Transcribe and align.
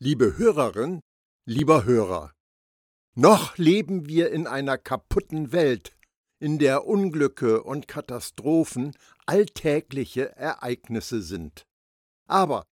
Liebe 0.00 0.38
Hörerin, 0.38 1.00
lieber 1.44 1.84
Hörer, 1.84 2.32
noch 3.16 3.58
leben 3.58 4.06
wir 4.06 4.30
in 4.30 4.46
einer 4.46 4.78
kaputten 4.78 5.50
Welt, 5.50 5.96
in 6.38 6.60
der 6.60 6.86
Unglücke 6.86 7.64
und 7.64 7.88
Katastrophen 7.88 8.94
alltägliche 9.26 10.36
Ereignisse 10.36 11.20
sind. 11.20 11.64
Aber 12.28 12.64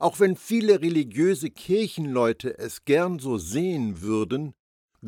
auch 0.00 0.20
wenn 0.20 0.36
viele 0.36 0.80
religiöse 0.80 1.50
Kirchenleute 1.50 2.56
es 2.56 2.84
gern 2.84 3.18
so 3.18 3.38
sehen 3.38 4.00
würden, 4.00 4.54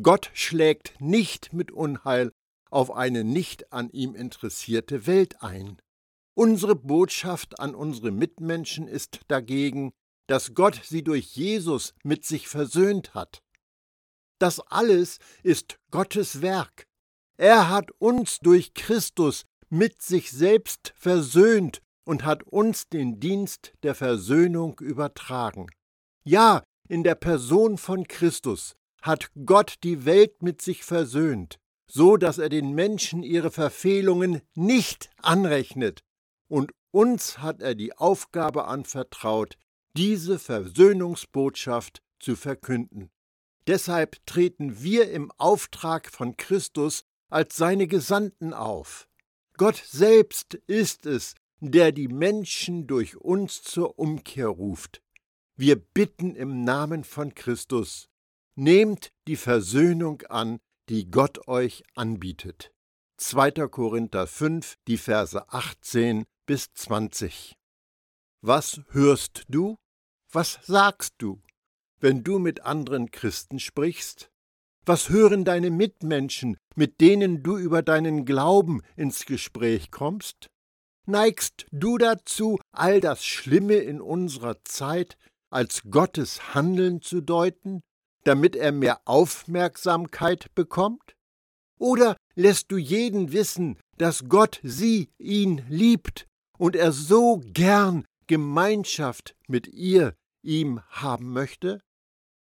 Gott 0.01 0.29
schlägt 0.33 0.99
nicht 0.99 1.53
mit 1.53 1.71
Unheil 1.71 2.33
auf 2.69 2.91
eine 2.91 3.23
nicht 3.23 3.71
an 3.71 3.89
ihm 3.91 4.13
interessierte 4.13 5.07
Welt 5.07 5.41
ein. 5.41 5.81
Unsere 6.33 6.75
Botschaft 6.75 7.61
an 7.61 7.75
unsere 7.75 8.11
Mitmenschen 8.11 8.89
ist 8.89 9.21
dagegen, 9.29 9.93
dass 10.27 10.53
Gott 10.53 10.81
sie 10.83 11.03
durch 11.03 11.35
Jesus 11.35 11.93
mit 12.03 12.25
sich 12.25 12.47
versöhnt 12.47 13.13
hat. 13.13 13.41
Das 14.39 14.59
alles 14.59 15.19
ist 15.43 15.77
Gottes 15.91 16.41
Werk. 16.41 16.87
Er 17.37 17.69
hat 17.69 17.91
uns 17.99 18.39
durch 18.39 18.73
Christus 18.73 19.45
mit 19.69 20.01
sich 20.01 20.31
selbst 20.31 20.93
versöhnt 20.95 21.81
und 22.05 22.25
hat 22.25 22.43
uns 22.43 22.89
den 22.89 23.19
Dienst 23.19 23.73
der 23.83 23.95
Versöhnung 23.95 24.79
übertragen. 24.79 25.67
Ja, 26.23 26.63
in 26.87 27.03
der 27.03 27.15
Person 27.15 27.77
von 27.77 28.07
Christus 28.07 28.75
hat 29.01 29.31
Gott 29.45 29.75
die 29.83 30.05
Welt 30.05 30.43
mit 30.43 30.61
sich 30.61 30.83
versöhnt, 30.83 31.57
so 31.89 32.17
dass 32.17 32.37
er 32.37 32.49
den 32.49 32.73
Menschen 32.73 33.23
ihre 33.23 33.51
Verfehlungen 33.51 34.41
nicht 34.55 35.09
anrechnet, 35.17 36.01
und 36.47 36.71
uns 36.91 37.37
hat 37.37 37.61
er 37.61 37.75
die 37.75 37.97
Aufgabe 37.97 38.65
anvertraut, 38.65 39.57
diese 39.95 40.39
Versöhnungsbotschaft 40.39 42.01
zu 42.19 42.35
verkünden. 42.35 43.09
Deshalb 43.67 44.25
treten 44.25 44.81
wir 44.81 45.11
im 45.11 45.31
Auftrag 45.37 46.09
von 46.09 46.37
Christus 46.37 47.03
als 47.29 47.55
seine 47.55 47.87
Gesandten 47.87 48.53
auf. 48.53 49.07
Gott 49.57 49.81
selbst 49.85 50.55
ist 50.67 51.05
es, 51.05 51.35
der 51.59 51.91
die 51.91 52.07
Menschen 52.07 52.87
durch 52.87 53.17
uns 53.17 53.61
zur 53.61 53.99
Umkehr 53.99 54.47
ruft. 54.47 55.01
Wir 55.55 55.75
bitten 55.75 56.35
im 56.35 56.63
Namen 56.63 57.03
von 57.03 57.35
Christus, 57.35 58.09
nehmt 58.55 59.11
die 59.27 59.35
Versöhnung 59.35 60.23
an, 60.23 60.59
die 60.89 61.09
Gott 61.11 61.47
euch 61.47 61.83
anbietet. 61.93 62.71
2. 63.17 63.51
Korinther 63.67 64.25
5, 64.25 64.77
die 64.87 64.97
Verse 64.97 65.47
18 65.49 66.25
bis 66.47 66.73
20. 66.73 67.55
Was 68.43 68.81
hörst 68.89 69.43
du? 69.49 69.77
Was 70.31 70.57
sagst 70.63 71.13
du, 71.19 71.43
wenn 71.99 72.23
du 72.23 72.39
mit 72.39 72.61
anderen 72.61 73.11
Christen 73.11 73.59
sprichst? 73.59 74.31
Was 74.83 75.09
hören 75.09 75.45
deine 75.45 75.69
Mitmenschen, 75.69 76.57
mit 76.75 77.01
denen 77.01 77.43
du 77.43 77.59
über 77.59 77.83
deinen 77.83 78.25
Glauben 78.25 78.81
ins 78.95 79.27
Gespräch 79.27 79.91
kommst? 79.91 80.49
Neigst 81.05 81.67
du 81.71 81.99
dazu, 81.99 82.59
all 82.71 82.99
das 82.99 83.23
Schlimme 83.23 83.75
in 83.75 84.01
unserer 84.01 84.63
Zeit 84.63 85.17
als 85.51 85.83
Gottes 85.91 86.55
Handeln 86.55 87.03
zu 87.03 87.21
deuten, 87.21 87.81
damit 88.23 88.55
er 88.55 88.71
mehr 88.71 89.01
Aufmerksamkeit 89.05 90.47
bekommt? 90.55 91.13
Oder 91.77 92.17
lässt 92.33 92.71
du 92.71 92.77
jeden 92.77 93.33
wissen, 93.33 93.77
dass 93.97 94.29
Gott 94.29 94.59
sie, 94.63 95.11
ihn 95.19 95.63
liebt 95.69 96.25
und 96.57 96.75
er 96.75 96.91
so 96.91 97.39
gern 97.45 98.03
Gemeinschaft 98.31 99.35
mit 99.47 99.67
ihr, 99.67 100.15
ihm 100.41 100.81
haben 100.87 101.33
möchte? 101.33 101.81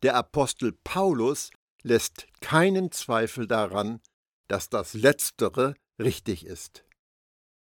Der 0.02 0.16
Apostel 0.16 0.72
Paulus 0.72 1.52
lässt 1.84 2.26
keinen 2.40 2.90
Zweifel 2.90 3.46
daran, 3.46 4.00
dass 4.48 4.70
das 4.70 4.94
Letztere 4.94 5.76
richtig 5.96 6.44
ist. 6.44 6.84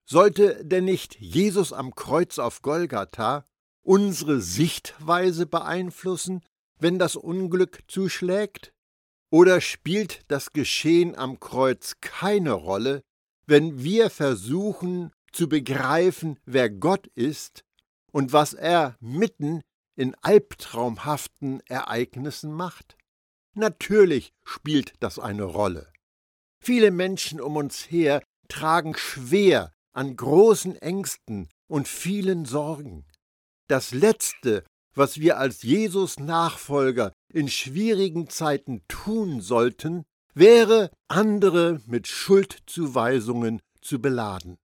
Sollte 0.09 0.65
denn 0.65 0.85
nicht 0.85 1.19
Jesus 1.19 1.71
am 1.71 1.93
Kreuz 1.93 2.39
auf 2.39 2.63
Golgatha 2.63 3.45
unsere 3.83 4.41
Sichtweise 4.41 5.45
beeinflussen, 5.45 6.43
wenn 6.79 6.97
das 6.97 7.17
Unglück 7.17 7.83
zuschlägt? 7.87 8.73
Oder 9.29 9.61
spielt 9.61 10.21
das 10.27 10.53
Geschehen 10.53 11.15
am 11.15 11.39
Kreuz 11.39 11.97
keine 12.01 12.53
Rolle, 12.53 13.03
wenn 13.45 13.83
wir 13.83 14.09
versuchen 14.09 15.13
zu 15.31 15.47
begreifen, 15.47 16.39
wer 16.45 16.71
Gott 16.71 17.05
ist 17.13 17.63
und 18.17 18.33
was 18.33 18.55
er 18.55 18.97
mitten 18.99 19.61
in 19.95 20.15
albtraumhaften 20.23 21.61
Ereignissen 21.67 22.51
macht? 22.51 22.97
Natürlich 23.53 24.31
spielt 24.43 24.95
das 25.01 25.19
eine 25.19 25.43
Rolle. 25.43 25.93
Viele 26.59 26.89
Menschen 26.89 27.39
um 27.39 27.57
uns 27.57 27.91
her 27.91 28.23
tragen 28.47 28.97
schwer 28.97 29.71
an 29.93 30.15
großen 30.15 30.75
Ängsten 30.77 31.47
und 31.67 31.87
vielen 31.87 32.45
Sorgen. 32.45 33.05
Das 33.67 33.91
Letzte, 33.91 34.63
was 34.95 35.19
wir 35.19 35.37
als 35.37 35.61
Jesus 35.61 36.17
Nachfolger 36.17 37.13
in 37.31 37.47
schwierigen 37.47 38.29
Zeiten 38.29 38.81
tun 38.87 39.41
sollten, 39.41 40.05
wäre, 40.33 40.89
andere 41.07 41.81
mit 41.85 42.07
Schuldzuweisungen 42.07 43.59
zu 43.79 44.01
beladen. 44.01 44.57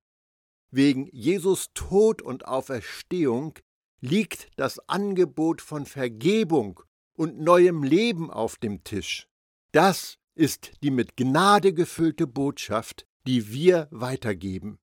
Wegen 0.76 1.08
Jesus 1.12 1.68
Tod 1.76 2.24
und 2.24 2.48
Auferstehung 2.48 3.60
liegt 4.02 4.48
das 4.56 4.80
Angebot 4.90 5.62
von 5.62 5.86
Vergebung 5.86 6.80
und 7.16 7.40
neuem 7.40 7.84
Leben 7.84 8.32
auf 8.32 8.58
dem 8.58 8.84
Tisch. 8.84 9.28
Das 9.72 10.18
ist 10.34 10.72
die 10.82 10.90
mit 10.90 11.16
Gnade 11.16 11.76
gefüllte 11.76 12.26
Botschaft, 12.26 13.06
die 13.28 13.54
wir 13.54 13.88
weitergeben. 13.92 14.80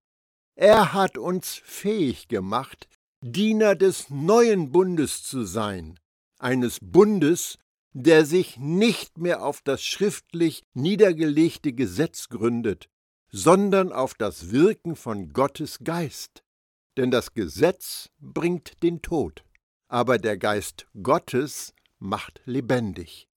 Er 0.55 0.93
hat 0.93 1.19
uns 1.19 1.55
fähig 1.65 2.29
gemacht, 2.29 2.87
Diener 3.21 3.75
des 3.75 4.11
neuen 4.11 4.71
Bundes 4.71 5.25
zu 5.25 5.43
sein, 5.43 5.99
eines 6.39 6.79
Bundes, 6.81 7.59
der 7.95 8.25
sich 8.25 8.59
nicht 8.59 9.19
mehr 9.19 9.45
auf 9.45 9.61
das 9.61 9.83
schriftlich 9.83 10.62
niedergelegte 10.73 11.73
Gesetz 11.73 12.29
gründet, 12.29 12.89
sondern 13.31 13.93
auf 13.93 14.15
das 14.15 14.51
Wirken 14.51 14.97
von 14.97 15.33
Gottes 15.33 15.79
Geist. 15.83 16.43
Denn 16.97 17.11
das 17.11 17.35
Gesetz 17.35 18.11
bringt 18.19 18.83
den 18.83 19.03
Tod, 19.03 19.45
aber 19.89 20.19
der 20.19 20.37
Geist 20.37 20.87
Gottes 21.03 21.73
macht 21.99 22.41
lebendig. 22.45 23.29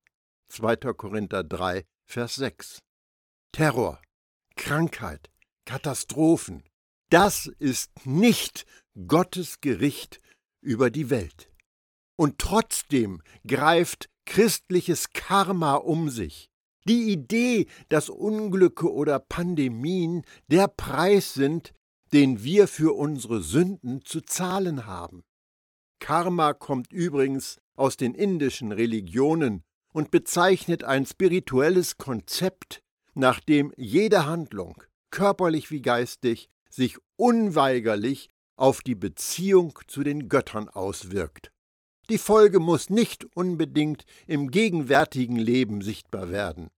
2. 0.50 0.76
Korinther 0.94 1.44
3, 1.44 1.86
Vers 2.06 2.36
6. 2.36 2.80
Terror, 3.52 4.02
Krankheit, 4.56 5.32
Katastrophen, 5.66 6.64
das 7.10 7.46
ist 7.60 8.06
nicht 8.06 8.66
Gottes 9.08 9.62
Gericht 9.62 10.20
über 10.62 10.90
die 10.90 11.10
Welt. 11.10 11.52
Und 12.16 12.40
trotzdem 12.40 13.22
greift 13.46 14.10
christliches 14.26 15.12
Karma 15.12 15.76
um 15.76 16.10
sich. 16.10 16.50
Die 16.86 17.12
Idee, 17.12 17.68
dass 17.90 18.10
Unglücke 18.10 18.92
oder 18.92 19.20
Pandemien 19.20 20.24
der 20.48 20.68
Preis 20.68 21.34
sind, 21.34 21.74
den 22.12 22.44
wir 22.44 22.68
für 22.68 22.96
unsere 22.96 23.42
Sünden 23.42 24.04
zu 24.04 24.22
zahlen 24.22 24.86
haben. 24.86 25.24
Karma 26.00 26.54
kommt 26.54 26.92
übrigens 26.92 27.60
aus 27.76 27.96
den 27.96 28.14
indischen 28.14 28.72
Religionen 28.72 29.64
und 29.94 30.12
bezeichnet 30.12 30.84
ein 30.84 31.06
spirituelles 31.06 31.98
Konzept, 31.98 32.84
nach 33.14 33.40
dem 33.40 33.72
jede 33.78 34.26
Handlung, 34.26 34.84
körperlich 35.12 35.72
wie 35.72 35.82
geistig, 35.82 36.50
sich 36.70 36.98
unweigerlich 37.16 38.30
auf 38.56 38.82
die 38.82 38.96
Beziehung 38.96 39.80
zu 39.88 40.04
den 40.04 40.28
Göttern 40.28 40.68
auswirkt. 40.68 41.52
Die 42.10 42.18
Folge 42.18 42.60
muss 42.60 42.90
nicht 42.90 43.26
unbedingt 43.36 44.06
im 44.28 44.52
gegenwärtigen 44.52 45.38
Leben 45.38 45.82
sichtbar 45.82 46.30
werden. 46.32 46.70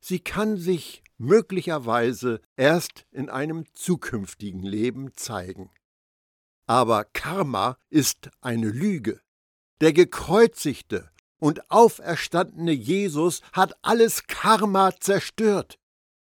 Sie 0.00 0.20
kann 0.20 0.56
sich 0.56 1.02
möglicherweise 1.18 2.40
erst 2.56 3.06
in 3.10 3.28
einem 3.28 3.64
zukünftigen 3.74 4.62
Leben 4.62 5.12
zeigen. 5.14 5.70
Aber 6.66 7.04
Karma 7.04 7.76
ist 7.90 8.30
eine 8.40 8.68
Lüge. 8.68 9.20
Der 9.80 9.92
gekreuzigte 9.92 11.10
und 11.38 11.70
auferstandene 11.70 12.72
Jesus 12.72 13.42
hat 13.52 13.74
alles 13.82 14.26
Karma 14.26 14.92
zerstört. 14.98 15.78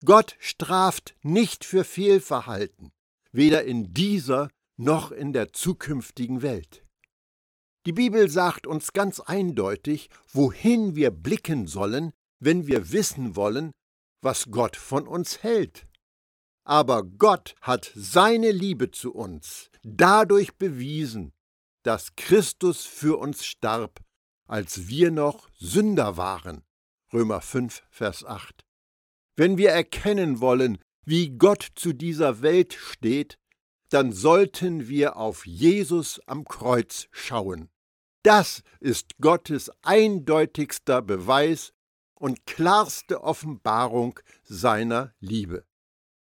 Gott 0.04 0.36
straft 0.40 1.14
nicht 1.22 1.64
für 1.64 1.84
Fehlverhalten, 1.84 2.92
weder 3.30 3.64
in 3.64 3.94
dieser 3.94 4.48
noch 4.76 5.12
in 5.12 5.32
der 5.32 5.52
zukünftigen 5.52 6.42
Welt. 6.42 6.84
Die 7.86 7.92
Bibel 7.92 8.28
sagt 8.28 8.66
uns 8.66 8.92
ganz 8.92 9.20
eindeutig, 9.20 10.08
wohin 10.32 10.96
wir 10.96 11.10
blicken 11.10 11.66
sollen, 11.66 12.12
wenn 12.44 12.66
wir 12.66 12.90
wissen 12.90 13.36
wollen, 13.36 13.72
was 14.20 14.50
Gott 14.50 14.76
von 14.76 15.06
uns 15.06 15.42
hält. 15.42 15.86
Aber 16.64 17.02
Gott 17.04 17.54
hat 17.60 17.90
seine 17.94 18.50
Liebe 18.50 18.90
zu 18.90 19.12
uns 19.14 19.70
dadurch 19.82 20.56
bewiesen, 20.56 21.32
dass 21.82 22.14
Christus 22.16 22.84
für 22.84 23.18
uns 23.18 23.44
starb, 23.44 24.00
als 24.46 24.88
wir 24.88 25.10
noch 25.10 25.48
Sünder 25.58 26.16
waren. 26.16 26.62
Römer 27.12 27.40
5, 27.40 27.82
Vers 27.90 28.24
8. 28.24 28.64
Wenn 29.36 29.58
wir 29.58 29.70
erkennen 29.70 30.40
wollen, 30.40 30.78
wie 31.04 31.30
Gott 31.30 31.68
zu 31.74 31.92
dieser 31.92 32.42
Welt 32.42 32.74
steht, 32.74 33.38
dann 33.88 34.12
sollten 34.12 34.88
wir 34.88 35.16
auf 35.16 35.46
Jesus 35.46 36.20
am 36.26 36.44
Kreuz 36.44 37.08
schauen. 37.10 37.68
Das 38.22 38.62
ist 38.80 39.18
Gottes 39.20 39.70
eindeutigster 39.82 41.02
Beweis 41.02 41.72
und 42.22 42.46
klarste 42.46 43.24
Offenbarung 43.24 44.20
seiner 44.44 45.12
Liebe. 45.18 45.66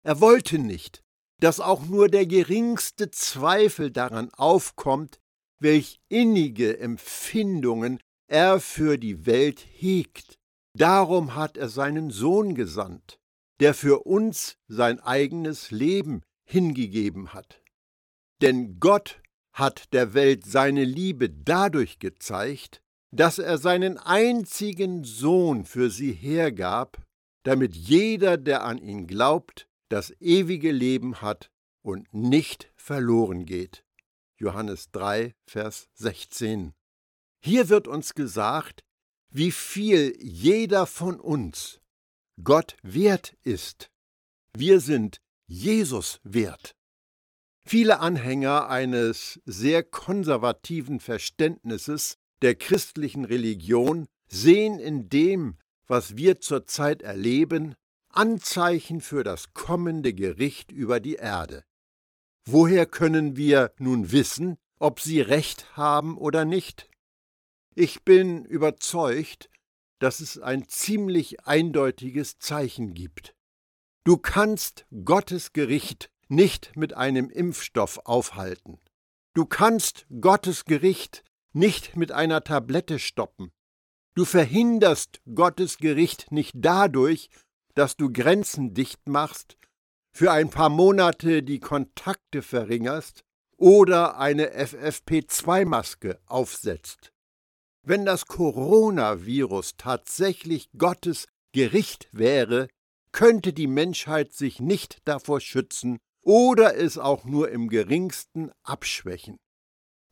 Er 0.05 0.21
wollte 0.21 0.61
nicht, 0.61 1.03
dass 1.41 1.59
auch 1.59 1.85
nur 1.87 2.09
der 2.09 2.25
geringste 2.25 3.11
Zweifel 3.11 3.91
daran 3.91 4.33
aufkommt, 4.35 5.19
welch 5.59 5.99
innige 6.09 6.79
Empfindungen 6.79 7.99
er 8.29 8.61
für 8.61 8.97
die 8.97 9.27
Welt 9.27 9.67
hegt. 9.73 10.39
Darum 10.73 11.35
hat 11.35 11.57
er 11.57 11.69
seinen 11.69 12.11
Sohn 12.11 12.55
gesandt, 12.55 13.19
der 13.59 13.75
für 13.75 14.07
uns 14.07 14.57
sein 14.69 15.01
eigenes 15.01 15.73
Leben 15.73 16.23
hingegeben 16.45 17.35
hat. 17.35 17.61
Denn 18.41 18.79
Gott 18.79 19.21
hat 19.53 19.93
der 19.93 20.15
Welt 20.15 20.47
seine 20.47 20.85
Liebe 20.85 21.29
dadurch 21.29 21.99
gezeigt, 21.99 22.83
dass 23.11 23.39
er 23.39 23.59
seinen 23.59 23.99
einzigen 23.99 25.05
Sohn 25.05 25.65
für 25.65 25.91
sie 25.91 26.13
hergab, 26.13 27.03
damit 27.45 27.75
jeder, 27.75 28.37
der 28.37 28.65
an 28.65 28.79
ihn 28.79 29.07
glaubt, 29.07 29.69
das 29.89 30.13
ewige 30.21 30.71
Leben 30.71 31.23
hat 31.23 31.51
und 31.83 32.13
nicht 32.13 32.71
verloren 32.77 33.47
geht. 33.47 33.85
Johannes 34.37 34.91
3, 34.93 35.35
Vers 35.47 35.89
16. 35.95 36.75
Hier 37.41 37.69
wird 37.69 37.89
uns 37.89 38.15
gesagt, 38.15 38.85
wie 39.31 39.53
viel 39.53 40.15
jeder 40.21 40.87
von 40.87 41.19
uns 41.19 41.81
Gott 42.43 42.77
wert 42.83 43.37
ist. 43.43 43.91
Wir 44.57 44.81
sind 44.81 45.21
Jesus 45.47 46.21
wert. 46.25 46.75
Viele 47.65 48.01
Anhänger 48.01 48.69
eines 48.69 49.41
sehr 49.45 49.83
konservativen 49.83 51.01
Verständnisses 51.01 52.18
der 52.43 52.55
christlichen 52.55 53.25
Religion 53.25 54.07
sehen 54.29 54.79
in 54.79 55.09
dem, 55.09 55.57
was 55.87 56.17
wir 56.17 56.41
zurzeit 56.41 57.03
erleben, 57.03 57.75
Anzeichen 58.11 59.01
für 59.01 59.25
das 59.25 59.53
kommende 59.55 60.13
Gericht 60.15 60.73
über 60.73 61.01
die 61.01 61.15
Erde. 61.15 61.65
Woher 62.45 62.87
können 62.87 63.37
wir 63.37 63.73
nun 63.79 64.13
wissen, 64.13 64.57
ob 64.79 65.01
sie 65.01 65.21
recht 65.21 65.77
haben 65.77 66.17
oder 66.17 66.45
nicht? 66.45 66.89
Ich 67.75 68.05
bin 68.05 68.45
überzeugt, 68.45 69.51
dass 69.99 70.21
es 70.21 70.39
ein 70.39 70.69
ziemlich 70.69 71.47
eindeutiges 71.47 72.39
Zeichen 72.39 72.95
gibt. 72.95 73.35
Du 74.05 74.17
kannst 74.17 74.87
Gottes 75.05 75.53
Gericht 75.53 76.11
nicht 76.29 76.77
mit 76.77 76.95
einem 76.95 77.31
Impfstoff 77.31 78.01
aufhalten. 78.05 78.79
Du 79.35 79.45
kannst 79.45 80.07
Gottes 80.21 80.65
Gericht 80.65 81.25
nicht 81.59 81.97
mit 81.97 82.13
einer 82.13 82.43
Tablette 82.45 82.99
stoppen. 82.99 83.51
Du 84.15 84.25
verhinderst 84.25 85.21
Gottes 85.35 85.79
Gericht 85.79 86.33
nicht 86.33 86.53
dadurch, 86.57 87.29
dass 87.75 87.97
du 87.97 88.13
Grenzen 88.13 88.75
dicht 88.75 89.09
machst, 89.09 89.59
für 90.13 90.33
ein 90.33 90.51
paar 90.51 90.69
Monate 90.69 91.43
die 91.43 91.61
Kontakte 91.61 92.43
verringerst 92.43 93.25
oder 93.57 94.19
eine 94.19 94.57
FFP2-Maske 94.57 96.19
aufsetzt. 96.27 97.13
Wenn 97.83 98.05
das 98.05 98.27
Coronavirus 98.27 99.77
tatsächlich 99.77 100.71
Gottes 100.77 101.27
Gericht 101.53 102.09
wäre, 102.13 102.69
könnte 103.13 103.53
die 103.53 103.67
Menschheit 103.67 104.33
sich 104.33 104.61
nicht 104.61 104.99
davor 105.05 105.41
schützen 105.41 105.99
oder 106.23 106.77
es 106.77 106.99
auch 106.99 107.25
nur 107.25 107.51
im 107.51 107.69
geringsten 107.69 108.53
abschwächen. 108.63 109.39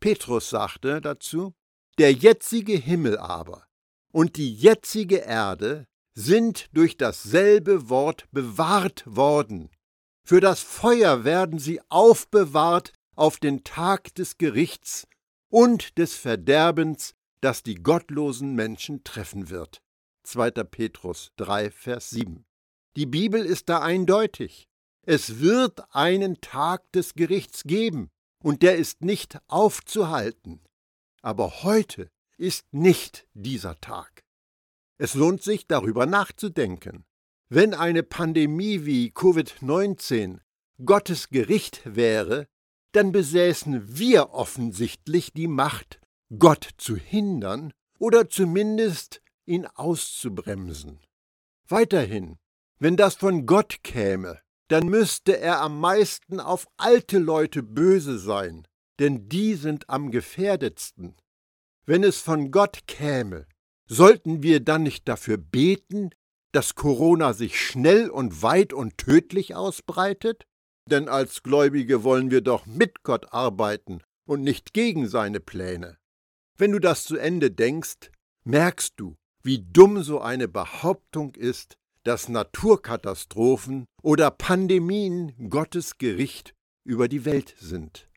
Petrus 0.00 0.50
sagte 0.50 1.00
dazu, 1.00 1.54
der 1.98 2.12
jetzige 2.12 2.76
Himmel 2.76 3.18
aber 3.18 3.66
und 4.12 4.36
die 4.36 4.54
jetzige 4.54 5.18
Erde 5.18 5.86
sind 6.14 6.68
durch 6.72 6.96
dasselbe 6.96 7.88
Wort 7.88 8.24
bewahrt 8.32 9.04
worden. 9.06 9.70
Für 10.24 10.40
das 10.40 10.60
Feuer 10.60 11.24
werden 11.24 11.58
sie 11.58 11.80
aufbewahrt 11.88 12.92
auf 13.14 13.38
den 13.38 13.64
Tag 13.64 14.14
des 14.14 14.38
Gerichts 14.38 15.06
und 15.48 15.98
des 15.98 16.14
Verderbens, 16.14 17.14
das 17.40 17.62
die 17.62 17.76
gottlosen 17.76 18.54
Menschen 18.54 19.04
treffen 19.04 19.50
wird. 19.50 19.82
2. 20.24 20.50
Petrus 20.64 21.32
3, 21.36 21.70
Vers 21.70 22.10
7. 22.10 22.44
Die 22.96 23.06
Bibel 23.06 23.44
ist 23.44 23.68
da 23.68 23.82
eindeutig. 23.82 24.68
Es 25.02 25.38
wird 25.38 25.82
einen 25.94 26.40
Tag 26.40 26.90
des 26.92 27.14
Gerichts 27.14 27.62
geben, 27.62 28.10
und 28.46 28.62
der 28.62 28.76
ist 28.76 29.02
nicht 29.02 29.40
aufzuhalten. 29.48 30.60
Aber 31.20 31.64
heute 31.64 32.12
ist 32.38 32.72
nicht 32.72 33.26
dieser 33.34 33.80
Tag. 33.80 34.22
Es 34.98 35.14
lohnt 35.14 35.42
sich 35.42 35.66
darüber 35.66 36.06
nachzudenken. 36.06 37.04
Wenn 37.48 37.74
eine 37.74 38.04
Pandemie 38.04 38.84
wie 38.84 39.10
Covid-19 39.10 40.38
Gottes 40.84 41.28
Gericht 41.30 41.82
wäre, 41.96 42.46
dann 42.92 43.10
besäßen 43.10 43.98
wir 43.98 44.30
offensichtlich 44.30 45.32
die 45.32 45.48
Macht, 45.48 46.00
Gott 46.38 46.68
zu 46.78 46.94
hindern 46.94 47.72
oder 47.98 48.28
zumindest 48.28 49.22
ihn 49.44 49.66
auszubremsen. 49.66 51.00
Weiterhin, 51.66 52.38
wenn 52.78 52.96
das 52.96 53.16
von 53.16 53.44
Gott 53.44 53.82
käme, 53.82 54.40
dann 54.68 54.88
müsste 54.88 55.38
er 55.38 55.60
am 55.60 55.80
meisten 55.80 56.40
auf 56.40 56.66
alte 56.76 57.18
Leute 57.18 57.62
böse 57.62 58.18
sein, 58.18 58.66
denn 58.98 59.28
die 59.28 59.54
sind 59.54 59.88
am 59.88 60.10
gefährdetsten. 60.10 61.16
Wenn 61.84 62.02
es 62.02 62.20
von 62.20 62.50
Gott 62.50 62.86
käme, 62.86 63.46
sollten 63.88 64.42
wir 64.42 64.60
dann 64.60 64.82
nicht 64.82 65.08
dafür 65.08 65.36
beten, 65.36 66.10
dass 66.52 66.74
Corona 66.74 67.32
sich 67.32 67.60
schnell 67.60 68.10
und 68.10 68.42
weit 68.42 68.72
und 68.72 68.98
tödlich 68.98 69.54
ausbreitet? 69.54 70.44
Denn 70.90 71.08
als 71.08 71.42
Gläubige 71.42 72.02
wollen 72.02 72.30
wir 72.30 72.40
doch 72.40 72.66
mit 72.66 73.02
Gott 73.02 73.32
arbeiten 73.32 74.00
und 74.26 74.42
nicht 74.42 74.72
gegen 74.72 75.08
seine 75.08 75.40
Pläne. 75.40 75.98
Wenn 76.56 76.72
du 76.72 76.78
das 76.78 77.04
zu 77.04 77.16
Ende 77.16 77.50
denkst, 77.50 78.10
merkst 78.44 78.94
du, 78.96 79.16
wie 79.42 79.64
dumm 79.64 80.02
so 80.02 80.20
eine 80.20 80.48
Behauptung 80.48 81.34
ist, 81.34 81.76
dass 82.06 82.28
Naturkatastrophen 82.28 83.86
oder 84.00 84.30
Pandemien 84.30 85.50
Gottes 85.50 85.98
Gericht 85.98 86.54
über 86.84 87.08
die 87.08 87.24
Welt 87.24 87.56
sind. 87.58 88.08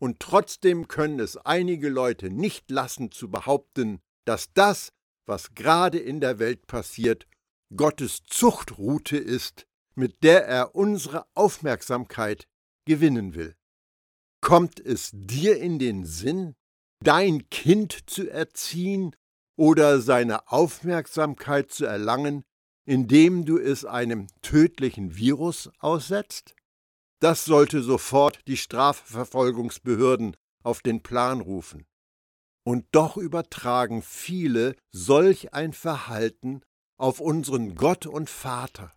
Und 0.00 0.20
trotzdem 0.20 0.86
können 0.86 1.18
es 1.18 1.36
einige 1.36 1.88
Leute 1.88 2.30
nicht 2.30 2.70
lassen 2.70 3.10
zu 3.10 3.28
behaupten, 3.32 3.98
dass 4.24 4.52
das, 4.52 4.92
was 5.26 5.54
gerade 5.56 5.98
in 5.98 6.20
der 6.20 6.38
Welt 6.38 6.68
passiert, 6.68 7.26
Gottes 7.74 8.22
Zuchtroute 8.22 9.16
ist, 9.16 9.66
mit 9.96 10.22
der 10.22 10.46
er 10.46 10.76
unsere 10.76 11.26
Aufmerksamkeit 11.34 12.46
gewinnen 12.86 13.34
will. 13.34 13.56
Kommt 14.42 14.78
es 14.78 15.10
dir 15.12 15.58
in 15.58 15.80
den 15.80 16.04
Sinn, 16.04 16.54
dein 17.02 17.50
Kind 17.50 18.08
zu 18.08 18.30
erziehen 18.30 19.16
oder 19.56 20.00
seine 20.00 20.52
Aufmerksamkeit 20.52 21.72
zu 21.72 21.84
erlangen, 21.84 22.44
indem 22.84 23.44
du 23.44 23.58
es 23.58 23.84
einem 23.84 24.26
tödlichen 24.42 25.16
Virus 25.16 25.70
aussetzt? 25.78 26.54
Das 27.20 27.44
sollte 27.44 27.82
sofort 27.82 28.40
die 28.46 28.56
Strafverfolgungsbehörden 28.56 30.36
auf 30.62 30.82
den 30.82 31.02
Plan 31.02 31.40
rufen. 31.40 31.86
Und 32.66 32.86
doch 32.92 33.16
übertragen 33.16 34.02
viele 34.02 34.76
solch 34.90 35.52
ein 35.52 35.72
Verhalten 35.72 36.62
auf 36.98 37.20
unseren 37.20 37.74
Gott 37.74 38.06
und 38.06 38.30
Vater 38.30 38.92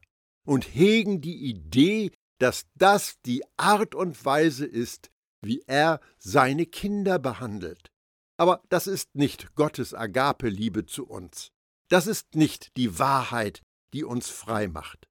und 0.46 0.64
hegen 0.64 1.22
die 1.22 1.50
Idee, 1.50 2.12
dass 2.40 2.66
das 2.76 3.16
die 3.26 3.44
Art 3.58 3.96
und 3.96 4.24
Weise 4.24 4.66
ist, 4.66 5.10
wie 5.42 5.62
er 5.68 6.00
seine 6.18 6.66
Kinder 6.66 7.20
behandelt. 7.20 7.92
Aber 8.38 8.62
das 8.70 8.88
ist 8.88 9.16
nicht 9.16 9.56
Gottes 9.56 9.94
Agape-Liebe 9.94 10.86
zu 10.86 11.08
uns. 11.08 11.52
Das 11.90 12.08
ist 12.08 12.36
nicht 12.36 12.76
die 12.78 13.00
Wahrheit, 13.00 13.62
die 13.94 14.04
uns 14.04 14.30
frei 14.30 14.68
macht. 14.68 15.08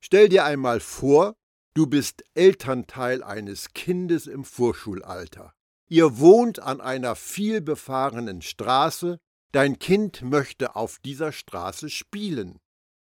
Stell 0.00 0.28
dir 0.28 0.44
einmal 0.44 0.80
vor, 0.80 1.36
du 1.74 1.86
bist 1.86 2.24
Elternteil 2.34 3.22
eines 3.22 3.72
Kindes 3.74 4.26
im 4.26 4.44
Vorschulalter. 4.44 5.54
Ihr 5.88 6.18
wohnt 6.18 6.60
an 6.60 6.80
einer 6.80 7.16
vielbefahrenen 7.16 8.42
Straße, 8.42 9.18
dein 9.52 9.78
Kind 9.78 10.22
möchte 10.22 10.76
auf 10.76 10.98
dieser 10.98 11.32
Straße 11.32 11.88
spielen. 11.88 12.58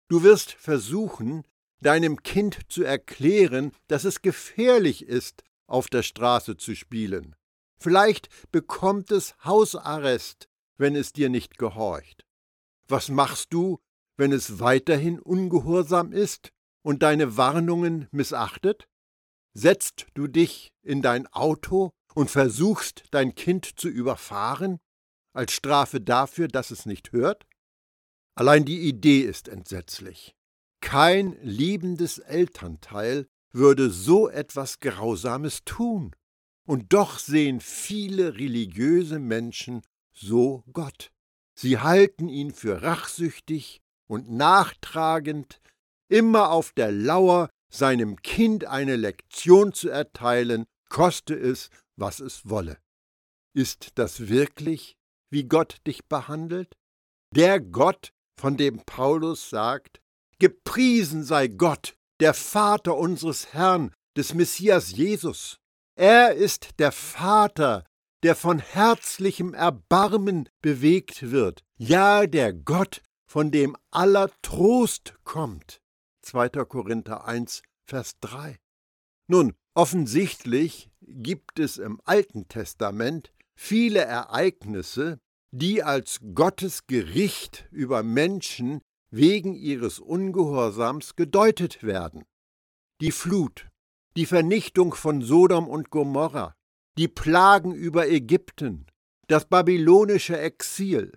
Du 0.09 0.23
wirst 0.23 0.53
versuchen, 0.53 1.45
deinem 1.81 2.23
Kind 2.23 2.59
zu 2.69 2.83
erklären, 2.83 3.73
dass 3.89 4.05
es 4.05 4.23
gefährlich 4.23 5.07
ist, 5.07 5.43
auf 5.67 5.89
der 5.89 6.03
Straße 6.03 6.57
zu 6.57 6.75
spielen. 6.75 7.37
Vielleicht 7.79 8.29
bekommt 8.51 9.11
es 9.11 9.35
Hausarrest, 9.45 10.49
wenn 10.77 10.97
es 10.97 11.13
dir 11.13 11.29
nicht 11.29 11.59
gehorcht? 11.59 12.27
Was 12.89 13.09
machst 13.09 13.53
du, 13.53 13.79
wenn 14.21 14.33
es 14.33 14.61
weiterhin 14.61 15.19
ungehorsam 15.19 16.13
ist 16.13 16.53
und 16.83 17.03
deine 17.03 17.39
Warnungen 17.39 18.07
missachtet? 18.11 18.87
Setzt 19.55 20.09
du 20.13 20.27
dich 20.27 20.75
in 20.83 21.01
dein 21.01 21.27
Auto 21.29 21.93
und 22.15 22.31
versuchst 22.31 23.05
dein 23.13 23.35
Kind 23.35 23.81
zu 23.81 23.89
überfahren, 23.89 24.79
als 25.33 25.53
Strafe 25.53 26.03
dafür, 26.03 26.49
dass 26.49 26.71
es 26.71 26.85
nicht 26.85 27.13
hört? 27.13 27.47
Allein 28.35 28.67
die 28.67 28.81
Idee 28.81 29.23
ist 29.23 29.49
entsetzlich. 29.49 30.37
Kein 30.83 31.39
liebendes 31.43 32.19
Elternteil 32.19 33.27
würde 33.53 33.89
so 33.89 34.29
etwas 34.29 34.81
Grausames 34.81 35.65
tun. 35.65 36.15
Und 36.67 36.93
doch 36.93 37.19
sehen 37.19 37.61
viele 37.61 38.35
religiöse 38.35 39.19
Menschen 39.19 39.81
so 40.13 40.63
Gott. 40.75 41.11
Sie 41.55 41.79
halten 41.79 42.29
ihn 42.29 42.53
für 42.53 42.83
rachsüchtig 42.83 43.81
und 44.11 44.29
nachtragend, 44.29 45.61
immer 46.09 46.51
auf 46.51 46.73
der 46.73 46.91
Lauer, 46.91 47.49
seinem 47.73 48.17
Kind 48.17 48.65
eine 48.65 48.97
Lektion 48.97 49.73
zu 49.73 49.89
erteilen, 49.89 50.67
koste 50.89 51.35
es, 51.35 51.71
was 51.97 52.19
es 52.19 52.51
wolle. 52.51 52.79
Ist 53.55 53.93
das 53.95 54.29
wirklich, 54.29 54.97
wie 55.31 55.45
Gott 55.45 55.77
dich 55.87 56.07
behandelt? 56.07 56.77
Der 57.37 57.61
Gott, 57.61 58.11
von 58.37 58.57
dem 58.57 58.85
Paulus 58.85 59.49
sagt, 59.49 60.01
Gepriesen 60.41 61.23
sei 61.23 61.47
Gott, 61.47 61.95
der 62.19 62.35
Vater 62.35 62.97
unseres 62.97 63.53
Herrn, 63.53 63.93
des 64.17 64.35
Messias 64.35 64.91
Jesus. 64.91 65.59
Er 65.97 66.35
ist 66.35 66.81
der 66.81 66.91
Vater, 66.91 67.85
der 68.25 68.35
von 68.35 68.59
herzlichem 68.59 69.55
Erbarmen 69.55 70.49
bewegt 70.63 71.31
wird, 71.31 71.63
ja 71.77 72.27
der 72.27 72.53
Gott, 72.53 73.03
von 73.31 73.53
dem 73.53 73.77
aller 73.93 74.29
Trost 74.43 75.15
kommt. 75.23 75.81
2. 76.23 76.49
Korinther 76.65 77.27
1, 77.27 77.63
Vers 77.87 78.19
3. 78.23 78.59
Nun, 79.29 79.55
offensichtlich 79.75 80.91
gibt 81.01 81.61
es 81.61 81.79
im 81.79 82.01
Alten 82.05 82.49
Testament 82.49 83.33
viele 83.55 84.01
Ereignisse, 84.01 85.21
die 85.53 85.85
als 85.85 86.19
Gottes 86.35 86.89
Gericht 86.89 87.69
über 87.71 88.03
Menschen 88.03 88.81
wegen 89.13 89.55
ihres 89.55 90.01
Ungehorsams 90.01 91.15
gedeutet 91.15 91.85
werden. 91.85 92.25
Die 93.01 93.13
Flut, 93.13 93.69
die 94.17 94.27
Vernichtung 94.27 94.93
von 94.93 95.23
Sodom 95.23 95.69
und 95.69 95.91
Gomorra, 95.91 96.57
die 96.99 97.07
Plagen 97.07 97.77
über 97.77 98.09
Ägypten, 98.09 98.87
das 99.29 99.45
babylonische 99.45 100.37
Exil 100.37 101.13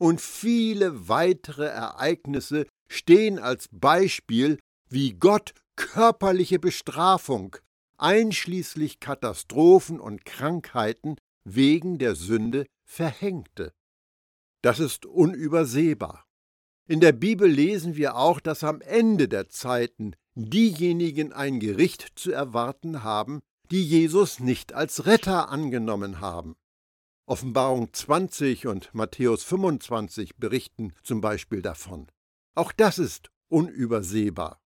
und 0.00 0.20
viele 0.20 1.08
weitere 1.08 1.66
Ereignisse 1.66 2.66
stehen 2.90 3.38
als 3.38 3.68
Beispiel, 3.70 4.58
wie 4.88 5.12
Gott 5.12 5.52
körperliche 5.76 6.58
Bestrafung, 6.58 7.56
einschließlich 7.98 8.98
Katastrophen 8.98 10.00
und 10.00 10.24
Krankheiten 10.24 11.16
wegen 11.44 11.98
der 11.98 12.14
Sünde 12.14 12.66
verhängte. 12.84 13.72
Das 14.62 14.80
ist 14.80 15.04
unübersehbar. 15.04 16.24
In 16.88 17.00
der 17.00 17.12
Bibel 17.12 17.48
lesen 17.48 17.94
wir 17.94 18.16
auch, 18.16 18.40
dass 18.40 18.64
am 18.64 18.80
Ende 18.80 19.28
der 19.28 19.48
Zeiten 19.48 20.16
diejenigen 20.34 21.32
ein 21.32 21.60
Gericht 21.60 22.12
zu 22.16 22.32
erwarten 22.32 23.04
haben, 23.04 23.40
die 23.70 23.84
Jesus 23.84 24.40
nicht 24.40 24.72
als 24.72 25.06
Retter 25.06 25.50
angenommen 25.50 26.20
haben. 26.20 26.56
Offenbarung 27.30 27.92
20 27.92 28.66
und 28.66 28.92
Matthäus 28.92 29.44
25 29.44 30.34
berichten 30.38 30.92
zum 31.04 31.20
Beispiel 31.20 31.62
davon. 31.62 32.08
Auch 32.56 32.72
das 32.72 32.98
ist 32.98 33.30
unübersehbar. 33.48 34.60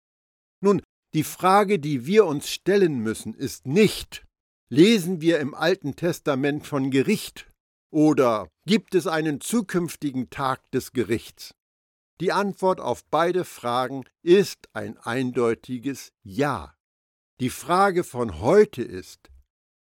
Nun, 0.62 0.80
die 1.12 1.24
Frage, 1.24 1.78
die 1.78 2.06
wir 2.06 2.24
uns 2.24 2.48
stellen 2.48 3.00
müssen, 3.00 3.34
ist 3.34 3.66
nicht, 3.66 4.24
lesen 4.70 5.20
wir 5.20 5.40
im 5.40 5.54
Alten 5.54 5.94
Testament 5.94 6.66
von 6.66 6.90
Gericht 6.90 7.46
oder 7.92 8.48
gibt 8.64 8.94
es 8.94 9.06
einen 9.06 9.42
zukünftigen 9.42 10.30
Tag 10.30 10.70
des 10.70 10.94
Gerichts? 10.94 11.54
Die 12.22 12.32
Antwort 12.32 12.80
auf 12.80 13.04
beide 13.10 13.44
Fragen 13.44 14.06
ist 14.22 14.70
ein 14.72 14.96
eindeutiges 14.96 16.12
Ja. 16.22 16.74
Die 17.40 17.50
Frage 17.50 18.04
von 18.04 18.40
heute 18.40 18.82
ist, 18.82 19.28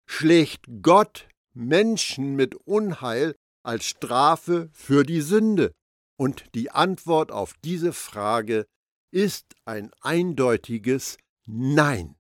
schlägt 0.06 0.66
Gott 0.82 1.30
Menschen 1.58 2.36
mit 2.36 2.56
Unheil 2.56 3.36
als 3.64 3.86
Strafe 3.86 4.70
für 4.72 5.04
die 5.04 5.22
Sünde? 5.22 5.74
Und 6.18 6.46
die 6.56 6.72
Antwort 6.72 7.32
auf 7.32 7.54
diese 7.64 7.94
Frage 7.94 8.66
ist 9.12 9.56
ein 9.66 9.92
eindeutiges 10.02 11.18
Nein. 11.46 12.16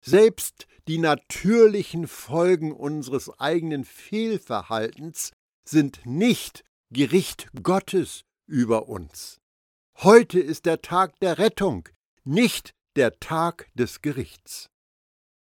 Selbst 0.00 0.66
die 0.86 0.98
natürlichen 0.98 2.06
Folgen 2.06 2.72
unseres 2.72 3.28
eigenen 3.38 3.84
Fehlverhaltens 3.84 5.32
sind 5.68 6.06
nicht 6.06 6.64
Gericht 6.90 7.48
Gottes 7.62 8.22
über 8.46 8.88
uns. 8.88 9.40
Heute 9.98 10.40
ist 10.40 10.64
der 10.64 10.80
Tag 10.80 11.18
der 11.20 11.38
Rettung, 11.38 11.88
nicht 12.24 12.72
der 12.96 13.18
Tag 13.20 13.68
des 13.74 14.00
Gerichts. 14.00 14.70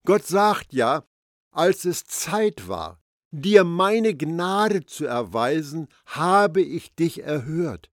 Gott 0.05 0.25
sagt 0.25 0.73
ja, 0.73 1.05
als 1.51 1.85
es 1.85 2.05
Zeit 2.05 2.67
war, 2.67 3.02
dir 3.33 3.63
meine 3.63 4.15
Gnade 4.15 4.85
zu 4.85 5.05
erweisen, 5.05 5.87
habe 6.05 6.61
ich 6.61 6.93
dich 6.95 7.23
erhört. 7.23 7.89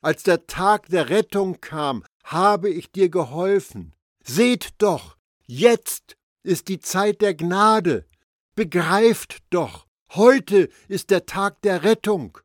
Als 0.00 0.22
der 0.22 0.46
Tag 0.46 0.86
der 0.88 1.10
Rettung 1.10 1.60
kam, 1.60 2.04
habe 2.22 2.70
ich 2.70 2.92
dir 2.92 3.08
geholfen. 3.08 3.94
Seht 4.22 4.70
doch, 4.78 5.16
jetzt 5.46 6.16
ist 6.42 6.68
die 6.68 6.78
Zeit 6.78 7.20
der 7.20 7.34
Gnade. 7.34 8.06
Begreift 8.54 9.42
doch, 9.50 9.86
heute 10.12 10.68
ist 10.88 11.10
der 11.10 11.26
Tag 11.26 11.60
der 11.62 11.82
Rettung. 11.82 12.38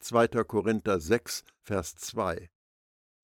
2. 0.00 0.28
Korinther 0.44 1.00
6, 1.00 1.44
Vers 1.62 1.96
2. 1.96 2.48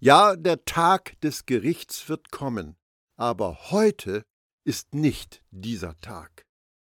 Ja, 0.01 0.35
der 0.35 0.65
Tag 0.65 1.21
des 1.21 1.47
Gerichts 1.47 2.09
wird 2.09 2.33
kommen, 2.33 2.77
aber 3.17 3.71
heute 3.71 4.25
ist 4.65 4.95
nicht 4.95 5.43
dieser 5.51 5.97
Tag. 6.01 6.45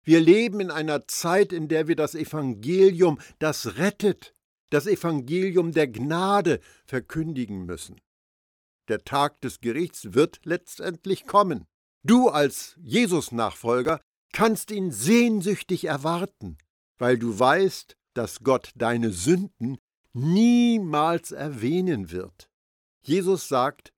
Wir 0.06 0.22
leben 0.22 0.60
in 0.60 0.70
einer 0.70 1.08
Zeit, 1.08 1.52
in 1.52 1.68
der 1.68 1.88
wir 1.88 1.96
das 1.96 2.14
Evangelium, 2.14 3.20
das 3.40 3.78
rettet, 3.78 4.36
das 4.70 4.86
Evangelium 4.86 5.72
der 5.72 5.88
Gnade 5.88 6.60
verkündigen 6.86 7.66
müssen. 7.66 8.00
Der 8.88 9.04
Tag 9.04 9.42
des 9.42 9.62
Gerichts 9.62 10.14
wird 10.14 10.42
letztendlich 10.44 11.26
kommen. 11.26 11.66
Du 12.04 12.30
als 12.30 12.76
Jesus-Nachfolger 12.84 14.00
kannst 14.32 14.70
ihn 14.70 14.92
sehnsüchtig 14.92 15.86
erwarten, 15.86 16.60
weil 17.00 17.18
du 17.18 17.38
weißt, 17.40 17.98
dass 18.14 18.44
Gott 18.44 18.70
deine 18.76 19.12
Sünden 19.12 19.80
niemals 20.14 21.32
erwähnen 21.32 22.12
wird. 22.12 22.48
Jesus 23.02 23.48
sagt, 23.48 23.92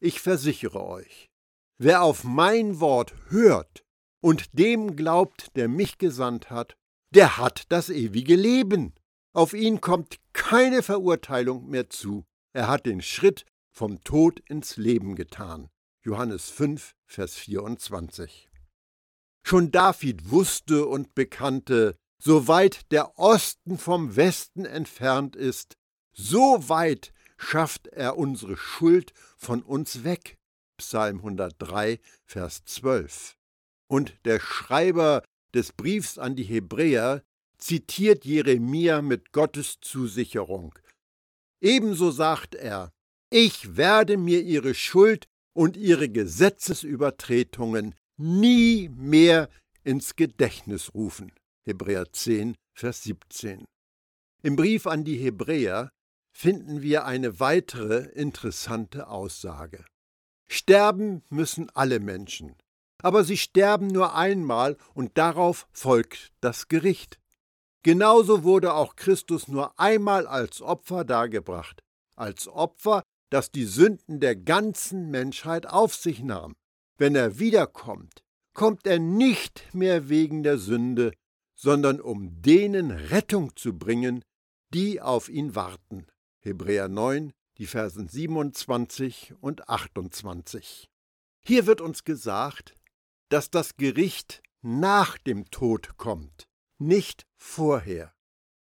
ich 0.00 0.20
versichere 0.20 0.84
euch, 0.84 1.30
wer 1.78 2.02
auf 2.02 2.24
mein 2.24 2.80
Wort 2.80 3.14
hört 3.28 3.81
und 4.22 4.58
dem 4.58 4.96
glaubt, 4.96 5.54
der 5.56 5.68
mich 5.68 5.98
gesandt 5.98 6.48
hat, 6.48 6.76
der 7.14 7.36
hat 7.36 7.64
das 7.68 7.90
ewige 7.90 8.36
Leben. 8.36 8.94
Auf 9.34 9.52
ihn 9.52 9.80
kommt 9.80 10.18
keine 10.32 10.82
Verurteilung 10.82 11.68
mehr 11.68 11.90
zu. 11.90 12.24
Er 12.54 12.68
hat 12.68 12.86
den 12.86 13.02
Schritt 13.02 13.44
vom 13.70 14.02
Tod 14.04 14.40
ins 14.48 14.76
Leben 14.76 15.16
getan. 15.16 15.68
Johannes 16.04 16.50
5, 16.50 16.94
Vers 17.06 17.34
24. 17.34 18.48
Schon 19.44 19.70
David 19.70 20.30
wusste 20.30 20.86
und 20.86 21.14
bekannte, 21.14 21.96
so 22.22 22.46
weit 22.46 22.92
der 22.92 23.18
Osten 23.18 23.76
vom 23.76 24.14
Westen 24.14 24.64
entfernt 24.64 25.34
ist, 25.34 25.76
so 26.12 26.68
weit 26.68 27.12
schafft 27.36 27.88
er 27.88 28.16
unsere 28.16 28.56
Schuld 28.56 29.12
von 29.36 29.62
uns 29.62 30.04
weg. 30.04 30.38
Psalm 30.76 31.18
103, 31.18 32.00
Vers 32.24 32.64
12. 32.64 33.36
Und 33.92 34.14
der 34.24 34.40
Schreiber 34.40 35.22
des 35.52 35.72
Briefs 35.72 36.16
an 36.16 36.34
die 36.34 36.44
Hebräer 36.44 37.22
zitiert 37.58 38.24
Jeremia 38.24 39.02
mit 39.02 39.32
Gottes 39.32 39.80
Zusicherung. 39.82 40.72
Ebenso 41.60 42.10
sagt 42.10 42.54
er, 42.54 42.90
ich 43.28 43.76
werde 43.76 44.16
mir 44.16 44.40
ihre 44.40 44.72
Schuld 44.72 45.26
und 45.54 45.76
ihre 45.76 46.08
Gesetzesübertretungen 46.08 47.94
nie 48.16 48.88
mehr 48.88 49.50
ins 49.84 50.16
Gedächtnis 50.16 50.94
rufen. 50.94 51.30
Hebräer 51.66 52.10
10, 52.10 52.54
Vers 52.74 53.02
17. 53.02 53.66
Im 54.42 54.56
Brief 54.56 54.86
an 54.86 55.04
die 55.04 55.18
Hebräer 55.18 55.90
finden 56.34 56.80
wir 56.80 57.04
eine 57.04 57.40
weitere 57.40 58.08
interessante 58.14 59.08
Aussage. 59.08 59.84
Sterben 60.48 61.22
müssen 61.28 61.68
alle 61.74 62.00
Menschen, 62.00 62.56
aber 63.02 63.24
sie 63.24 63.36
sterben 63.36 63.88
nur 63.88 64.14
einmal 64.14 64.76
und 64.94 65.18
darauf 65.18 65.66
folgt 65.72 66.32
das 66.40 66.68
Gericht. 66.68 67.18
Genauso 67.82 68.44
wurde 68.44 68.74
auch 68.74 68.96
Christus 68.96 69.48
nur 69.48 69.78
einmal 69.78 70.26
als 70.26 70.62
Opfer 70.62 71.04
dargebracht, 71.04 71.82
als 72.14 72.48
Opfer, 72.48 73.02
das 73.30 73.50
die 73.50 73.64
Sünden 73.64 74.20
der 74.20 74.36
ganzen 74.36 75.10
Menschheit 75.10 75.66
auf 75.66 75.94
sich 75.94 76.22
nahm. 76.22 76.54
Wenn 76.96 77.16
er 77.16 77.38
wiederkommt, 77.38 78.22
kommt 78.54 78.86
er 78.86 78.98
nicht 78.98 79.74
mehr 79.74 80.08
wegen 80.08 80.42
der 80.42 80.58
Sünde, 80.58 81.12
sondern 81.54 82.00
um 82.00 82.40
denen 82.42 82.90
Rettung 82.90 83.56
zu 83.56 83.76
bringen, 83.76 84.22
die 84.72 85.00
auf 85.00 85.28
ihn 85.28 85.54
warten. 85.54 86.06
Hebräer 86.40 86.88
9, 86.88 87.32
die 87.58 87.66
Versen 87.66 88.08
27 88.08 89.34
und 89.40 89.68
28. 89.68 90.88
Hier 91.44 91.66
wird 91.66 91.80
uns 91.80 92.04
gesagt, 92.04 92.74
dass 93.32 93.48
das 93.48 93.76
Gericht 93.78 94.42
nach 94.60 95.16
dem 95.16 95.50
Tod 95.50 95.96
kommt, 95.96 96.46
nicht 96.78 97.26
vorher. 97.38 98.12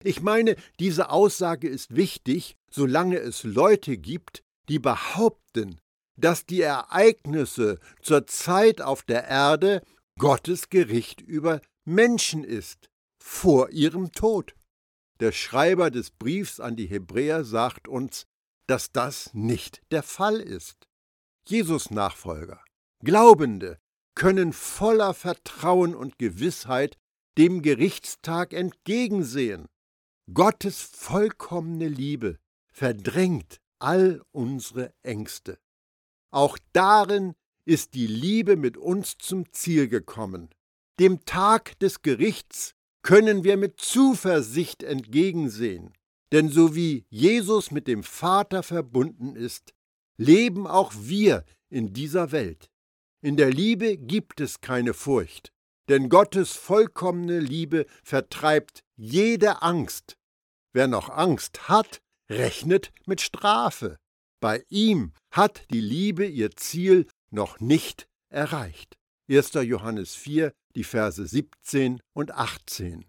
Ich 0.05 0.21
meine, 0.21 0.57
diese 0.79 1.09
Aussage 1.09 1.67
ist 1.69 1.97
wichtig, 1.97 2.55
solange 2.71 3.17
es 3.17 3.45
Leute 3.45 3.97
gibt, 3.97 4.45
die 4.69 4.79
behaupten, 4.79 5.81
dass 6.17 6.45
die 6.45 6.61
Ereignisse 6.61 7.79
zur 8.03 8.27
Zeit 8.27 8.83
auf 8.83 9.03
der 9.05 9.27
Erde 9.27 9.83
Gottes 10.19 10.69
Gericht 10.69 11.23
über 11.23 11.63
Menschen 11.87 12.45
ist, 12.45 12.91
vor 13.19 13.71
ihrem 13.71 14.13
Tod. 14.13 14.55
Der 15.21 15.33
Schreiber 15.33 15.91
des 15.91 16.11
Briefs 16.11 16.61
an 16.61 16.77
die 16.77 16.87
Hebräer 16.87 17.43
sagt 17.45 17.89
uns, 17.89 18.27
dass 18.67 18.93
das 18.93 19.33
nicht 19.33 19.81
der 19.93 20.03
Fall 20.03 20.41
ist. 20.41 20.89
Jesus 21.47 21.91
Nachfolger, 21.91 22.63
Glaubende 23.03 23.79
können 24.19 24.53
voller 24.53 25.15
Vertrauen 25.15 25.95
und 25.95 26.19
Gewissheit 26.19 26.99
dem 27.39 27.63
Gerichtstag 27.63 28.53
entgegensehen. 28.53 29.69
Gottes 30.35 30.83
vollkommene 30.83 31.87
Liebe 31.87 32.39
verdrängt 32.73 33.61
all 33.79 34.21
unsere 34.33 34.93
Ängste. 35.05 35.61
Auch 36.33 36.59
darin 36.73 37.35
ist 37.65 37.95
die 37.95 38.09
Liebe 38.09 38.57
mit 38.57 38.77
uns 38.77 39.19
zum 39.19 39.53
Ziel 39.53 39.87
gekommen. 39.87 40.51
Dem 40.99 41.25
Tag 41.25 41.79
des 41.79 42.03
Gerichts 42.03 42.75
können 43.03 43.45
wir 43.45 43.57
mit 43.57 43.81
Zuversicht 43.81 44.83
entgegensehen, 44.83 45.93
denn 46.33 46.49
so 46.49 46.75
wie 46.75 47.07
Jesus 47.09 47.71
mit 47.71 47.87
dem 47.87 48.03
Vater 48.03 48.65
verbunden 48.65 49.37
ist, 49.37 49.75
leben 50.17 50.67
auch 50.67 50.93
wir 50.97 51.45
in 51.71 51.93
dieser 51.93 52.33
Welt. 52.33 52.69
In 53.21 53.37
der 53.37 53.51
Liebe 53.51 53.97
gibt 53.97 54.41
es 54.41 54.61
keine 54.61 54.95
Furcht, 54.95 55.53
denn 55.89 56.09
Gottes 56.09 56.53
vollkommene 56.53 57.41
Liebe 57.41 57.87
vertreibt 58.05 58.85
jede 58.97 59.63
Angst. 59.63 60.17
Wer 60.73 60.87
noch 60.87 61.09
Angst 61.09 61.69
hat, 61.69 62.01
rechnet 62.31 62.93
mit 63.07 63.21
Strafe. 63.21 63.97
Bei 64.41 64.65
ihm 64.69 65.13
hat 65.33 65.65
die 65.71 65.81
Liebe 65.81 66.27
ihr 66.27 66.53
Ziel 66.53 67.09
noch 67.31 67.59
nicht 67.59 68.07
erreicht. 68.29 68.97
1. 69.29 69.55
Johannes 69.55 70.15
4, 70.15 70.53
die 70.77 70.85
Verse 70.85 71.27
17 71.27 72.01
und 72.15 72.31
18. 72.31 73.05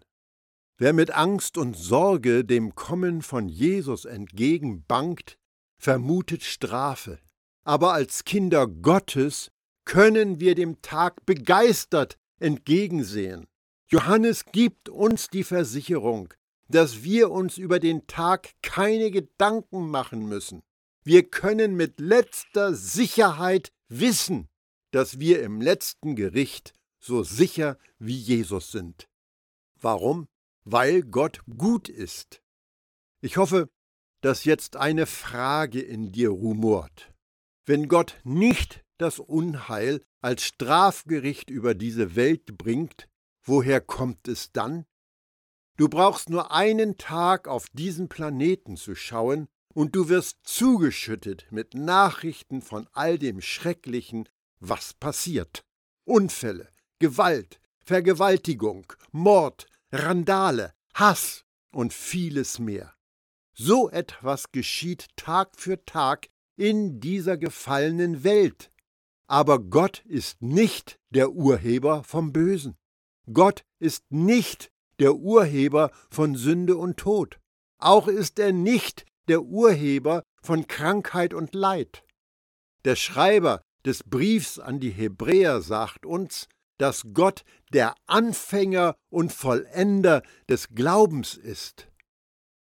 Wer 0.76 0.92
mit 0.92 1.12
Angst 1.12 1.56
und 1.56 1.76
Sorge 1.76 2.44
dem 2.44 2.74
Kommen 2.74 3.22
von 3.22 3.48
Jesus 3.48 4.06
entgegenbangt, 4.06 5.36
vermutet 5.78 6.42
Strafe. 6.42 7.20
Aber 7.64 7.92
als 7.92 8.24
Kinder 8.24 8.66
Gottes 8.66 9.50
können 9.84 10.40
wir 10.40 10.54
dem 10.54 10.82
Tag 10.82 11.24
begeistert 11.26 12.18
entgegensehen. 12.38 13.46
Johannes 13.88 14.44
gibt 14.46 14.88
uns 14.88 15.28
die 15.28 15.44
Versicherung, 15.44 16.32
dass 16.68 17.02
wir 17.02 17.30
uns 17.30 17.58
über 17.58 17.80
den 17.80 18.06
Tag 18.06 18.50
keine 18.62 19.10
Gedanken 19.10 19.90
machen 19.90 20.28
müssen. 20.28 20.62
Wir 21.02 21.28
können 21.28 21.74
mit 21.76 21.98
letzter 21.98 22.74
Sicherheit 22.74 23.72
wissen, 23.88 24.48
dass 24.92 25.18
wir 25.18 25.42
im 25.42 25.60
letzten 25.60 26.14
Gericht 26.14 26.72
so 26.98 27.22
sicher 27.22 27.78
wie 27.98 28.16
Jesus 28.16 28.70
sind. 28.70 29.08
Warum? 29.80 30.28
Weil 30.64 31.02
Gott 31.02 31.40
gut 31.56 31.88
ist. 31.88 32.42
Ich 33.22 33.38
hoffe, 33.38 33.68
dass 34.20 34.44
jetzt 34.44 34.76
eine 34.76 35.06
Frage 35.06 35.80
in 35.80 36.12
dir 36.12 36.30
rumort. 36.30 37.12
Wenn 37.64 37.88
Gott 37.88 38.20
nicht 38.24 38.84
das 39.00 39.18
Unheil 39.18 40.02
als 40.20 40.44
Strafgericht 40.44 41.50
über 41.50 41.74
diese 41.74 42.16
Welt 42.16 42.58
bringt, 42.58 43.08
woher 43.42 43.80
kommt 43.80 44.28
es 44.28 44.52
dann? 44.52 44.84
Du 45.76 45.88
brauchst 45.88 46.28
nur 46.28 46.52
einen 46.52 46.98
Tag 46.98 47.48
auf 47.48 47.66
diesen 47.72 48.08
Planeten 48.08 48.76
zu 48.76 48.94
schauen, 48.94 49.48
und 49.72 49.94
du 49.94 50.08
wirst 50.08 50.38
zugeschüttet 50.42 51.46
mit 51.50 51.74
Nachrichten 51.74 52.60
von 52.60 52.88
all 52.92 53.18
dem 53.18 53.40
Schrecklichen, 53.40 54.28
was 54.58 54.94
passiert. 54.94 55.64
Unfälle, 56.04 56.68
Gewalt, 56.98 57.60
Vergewaltigung, 57.84 58.92
Mord, 59.12 59.66
Randale, 59.92 60.74
Hass 60.94 61.44
und 61.72 61.92
vieles 61.92 62.58
mehr. 62.58 62.94
So 63.54 63.90
etwas 63.90 64.52
geschieht 64.52 65.08
Tag 65.16 65.56
für 65.56 65.84
Tag 65.84 66.28
in 66.56 67.00
dieser 67.00 67.36
gefallenen 67.36 68.24
Welt. 68.24 68.70
Aber 69.30 69.60
Gott 69.60 70.02
ist 70.06 70.42
nicht 70.42 70.98
der 71.10 71.30
Urheber 71.30 72.02
vom 72.02 72.32
Bösen. 72.32 72.76
Gott 73.32 73.64
ist 73.78 74.10
nicht 74.10 74.72
der 74.98 75.14
Urheber 75.14 75.92
von 76.10 76.34
Sünde 76.34 76.76
und 76.76 76.96
Tod. 76.96 77.38
Auch 77.78 78.08
ist 78.08 78.40
er 78.40 78.52
nicht 78.52 79.06
der 79.28 79.42
Urheber 79.42 80.24
von 80.42 80.66
Krankheit 80.66 81.32
und 81.32 81.54
Leid. 81.54 82.02
Der 82.84 82.96
Schreiber 82.96 83.62
des 83.84 84.02
Briefs 84.02 84.58
an 84.58 84.80
die 84.80 84.90
Hebräer 84.90 85.60
sagt 85.60 86.06
uns, 86.06 86.48
dass 86.78 87.04
Gott 87.14 87.44
der 87.72 87.94
Anfänger 88.06 88.96
und 89.10 89.32
Vollender 89.32 90.24
des 90.48 90.70
Glaubens 90.70 91.36
ist. 91.36 91.88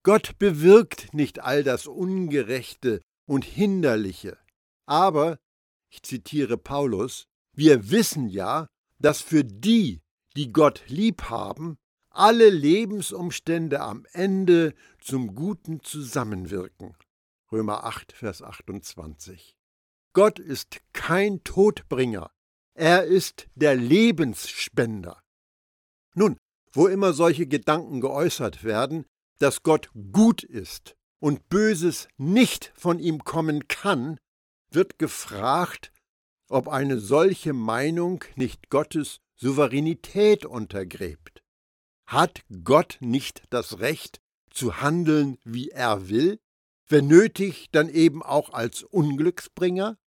Gott 0.03 0.37
bewirkt 0.37 1.13
nicht 1.13 1.39
all 1.39 1.63
das 1.63 1.87
Ungerechte 1.87 2.99
und 3.25 3.45
Hinderliche, 3.45 4.37
aber, 4.85 5.37
ich 5.91 6.03
zitiere 6.03 6.57
Paulus, 6.57 7.27
wir 7.53 7.91
wissen 7.91 8.27
ja, 8.27 8.67
dass 8.99 9.21
für 9.21 9.43
die, 9.43 10.01
die 10.35 10.51
Gott 10.53 10.83
lieb 10.87 11.23
haben, 11.23 11.77
alle 12.09 12.49
Lebensumstände 12.49 13.81
am 13.81 14.05
Ende 14.13 14.73
zum 14.99 15.35
Guten 15.35 15.81
zusammenwirken. 15.81 16.95
Römer 17.51 17.83
8, 17.83 18.13
Vers 18.13 18.41
28. 18.41 19.55
Gott 20.13 20.39
ist 20.39 20.81
kein 20.93 21.43
Todbringer, 21.43 22.31
er 22.73 23.03
ist 23.03 23.47
der 23.55 23.75
Lebensspender. 23.75 25.21
Nun, 26.15 26.37
wo 26.73 26.87
immer 26.87 27.13
solche 27.13 27.47
Gedanken 27.47 27.99
geäußert 27.99 28.63
werden, 28.63 29.05
dass 29.39 29.63
Gott 29.63 29.89
gut 30.11 30.43
ist 30.43 30.95
und 31.19 31.49
Böses 31.49 32.07
nicht 32.17 32.71
von 32.75 32.99
ihm 32.99 33.23
kommen 33.23 33.67
kann, 33.67 34.17
wird 34.71 34.99
gefragt, 34.99 35.91
ob 36.49 36.67
eine 36.67 36.99
solche 36.99 37.53
Meinung 37.53 38.23
nicht 38.35 38.69
Gottes 38.69 39.21
Souveränität 39.35 40.45
untergräbt. 40.45 41.43
Hat 42.07 42.43
Gott 42.63 42.97
nicht 42.99 43.43
das 43.49 43.79
Recht 43.79 44.21
zu 44.49 44.81
handeln, 44.81 45.37
wie 45.43 45.69
er 45.69 46.09
will, 46.09 46.39
wenn 46.87 47.07
nötig, 47.07 47.69
dann 47.71 47.89
eben 47.89 48.21
auch 48.21 48.53
als 48.53 48.83
Unglücksbringer? 48.83 49.97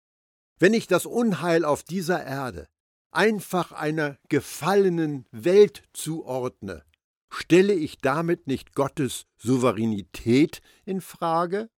Wenn 0.58 0.74
ich 0.74 0.86
das 0.86 1.06
Unheil 1.06 1.64
auf 1.64 1.82
dieser 1.82 2.22
Erde 2.24 2.68
einfach 3.10 3.72
einer 3.72 4.18
gefallenen 4.28 5.26
Welt 5.30 5.82
zuordne, 5.92 6.84
stelle 7.30 7.72
ich 7.72 7.98
damit 7.98 8.46
nicht 8.46 8.74
Gottes 8.74 9.26
Souveränität 9.36 10.60
in 10.84 11.00
Frage? 11.00 11.70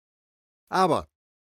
Aber 0.70 1.08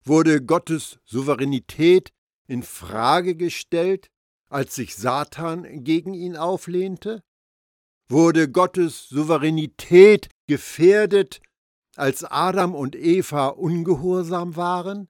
wurde 0.07 0.43
Gottes 0.43 0.99
Souveränität 1.05 2.13
in 2.47 2.63
Frage 2.63 3.35
gestellt, 3.35 4.09
als 4.49 4.77
sich 4.77 4.95
Satan 4.95 5.83
gegen 5.83 6.15
ihn 6.15 6.37
auflehnte? 6.37 7.23
Wurde 8.09 8.49
Gottes 8.49 9.09
Souveränität 9.09 10.29
gefährdet, 10.47 11.41
als 11.97 12.23
Adam 12.23 12.75
und 12.75 12.95
Eva 12.95 13.49
ungehorsam 13.49 14.55
waren? 14.55 15.09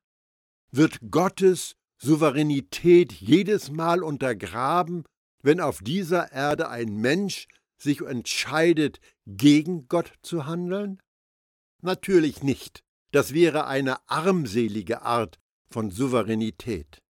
Wird 0.71 0.99
Gottes 1.11 1.75
Souveränität 1.99 3.13
jedes 3.13 3.71
Mal 3.71 4.03
untergraben, 4.03 5.05
wenn 5.43 5.61
auf 5.61 5.81
dieser 5.83 6.33
Erde 6.33 6.71
ein 6.71 6.97
Mensch 6.97 7.49
sich 7.77 8.01
entscheidet, 8.01 9.01
gegen 9.27 9.89
Gott 9.89 10.15
zu 10.23 10.47
handeln? 10.47 11.03
Natürlich 11.83 12.43
nicht. 12.43 12.86
Das 13.13 13.33
wäre 13.35 13.67
eine 13.67 13.99
armselige 14.09 15.03
Art 15.03 15.39
von 15.69 15.91
Souveränität. 15.91 17.03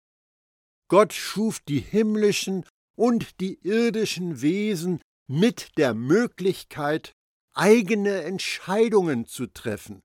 Gott 0.89 1.13
schuf 1.13 1.59
die 1.59 1.79
himmlischen 1.79 2.65
und 2.95 3.39
die 3.41 3.59
irdischen 3.63 4.41
Wesen 4.41 5.01
mit 5.27 5.77
der 5.77 5.93
Möglichkeit, 5.93 7.13
eigene 7.53 8.21
Entscheidungen 8.23 9.25
zu 9.25 9.47
treffen. 9.47 10.01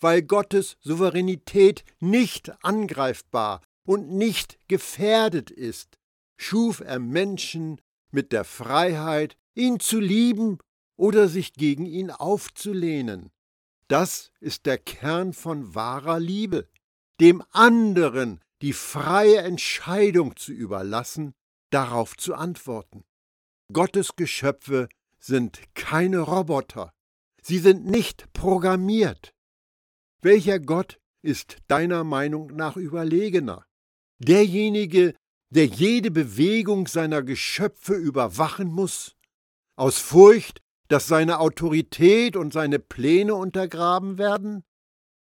Weil 0.00 0.22
Gottes 0.22 0.76
Souveränität 0.80 1.84
nicht 2.00 2.52
angreifbar 2.64 3.62
und 3.86 4.10
nicht 4.10 4.58
gefährdet 4.68 5.50
ist, 5.50 5.98
schuf 6.36 6.80
er 6.80 6.98
Menschen 6.98 7.80
mit 8.10 8.32
der 8.32 8.44
Freiheit, 8.44 9.36
ihn 9.54 9.80
zu 9.80 10.00
lieben 10.00 10.58
oder 10.96 11.28
sich 11.28 11.52
gegen 11.52 11.86
ihn 11.86 12.10
aufzulehnen. 12.10 13.30
Das 13.94 14.32
ist 14.40 14.66
der 14.66 14.78
Kern 14.78 15.32
von 15.32 15.76
wahrer 15.76 16.18
Liebe, 16.18 16.68
dem 17.20 17.44
anderen 17.52 18.40
die 18.60 18.72
freie 18.72 19.38
Entscheidung 19.38 20.34
zu 20.34 20.50
überlassen, 20.50 21.32
darauf 21.70 22.16
zu 22.16 22.34
antworten. 22.34 23.04
Gottes 23.72 24.16
Geschöpfe 24.16 24.88
sind 25.20 25.60
keine 25.74 26.18
Roboter, 26.18 26.92
sie 27.40 27.60
sind 27.60 27.86
nicht 27.86 28.32
programmiert. 28.32 29.32
Welcher 30.22 30.58
Gott 30.58 30.98
ist 31.22 31.58
deiner 31.68 32.02
Meinung 32.02 32.48
nach 32.48 32.76
überlegener? 32.76 33.64
Derjenige, 34.18 35.14
der 35.50 35.66
jede 35.66 36.10
Bewegung 36.10 36.88
seiner 36.88 37.22
Geschöpfe 37.22 37.94
überwachen 37.94 38.72
muss, 38.72 39.14
aus 39.76 39.98
Furcht, 39.98 40.63
dass 40.88 41.06
seine 41.06 41.40
Autorität 41.40 42.36
und 42.36 42.52
seine 42.52 42.78
Pläne 42.78 43.34
untergraben 43.34 44.18
werden? 44.18 44.64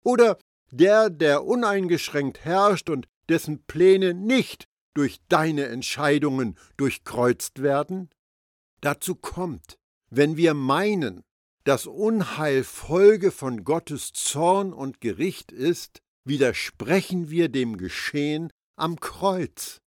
Oder 0.04 0.38
der, 0.72 1.10
der 1.10 1.44
uneingeschränkt 1.44 2.46
herrscht 2.46 2.90
und 2.90 3.08
dessen 3.30 3.64
Pläne 3.66 4.14
nicht 4.14 4.68
durch 4.94 5.20
deine 5.30 5.68
Entscheidungen 5.68 6.58
durchkreuzt 6.78 7.62
werden? 7.62 8.10
Dazu 8.82 9.16
kommt, 9.16 9.78
wenn 10.10 10.38
wir 10.38 10.54
meinen, 10.54 11.24
dass 11.64 11.86
Unheil 11.86 12.64
Folge 12.64 13.32
von 13.32 13.64
Gottes 13.64 14.14
Zorn 14.14 14.74
und 14.74 15.00
Gericht 15.00 15.52
ist, 15.52 16.00
widersprechen 16.24 17.30
wir 17.30 17.50
dem 17.50 17.78
Geschehen 17.78 18.52
am 18.76 19.00
Kreuz. 19.00 19.80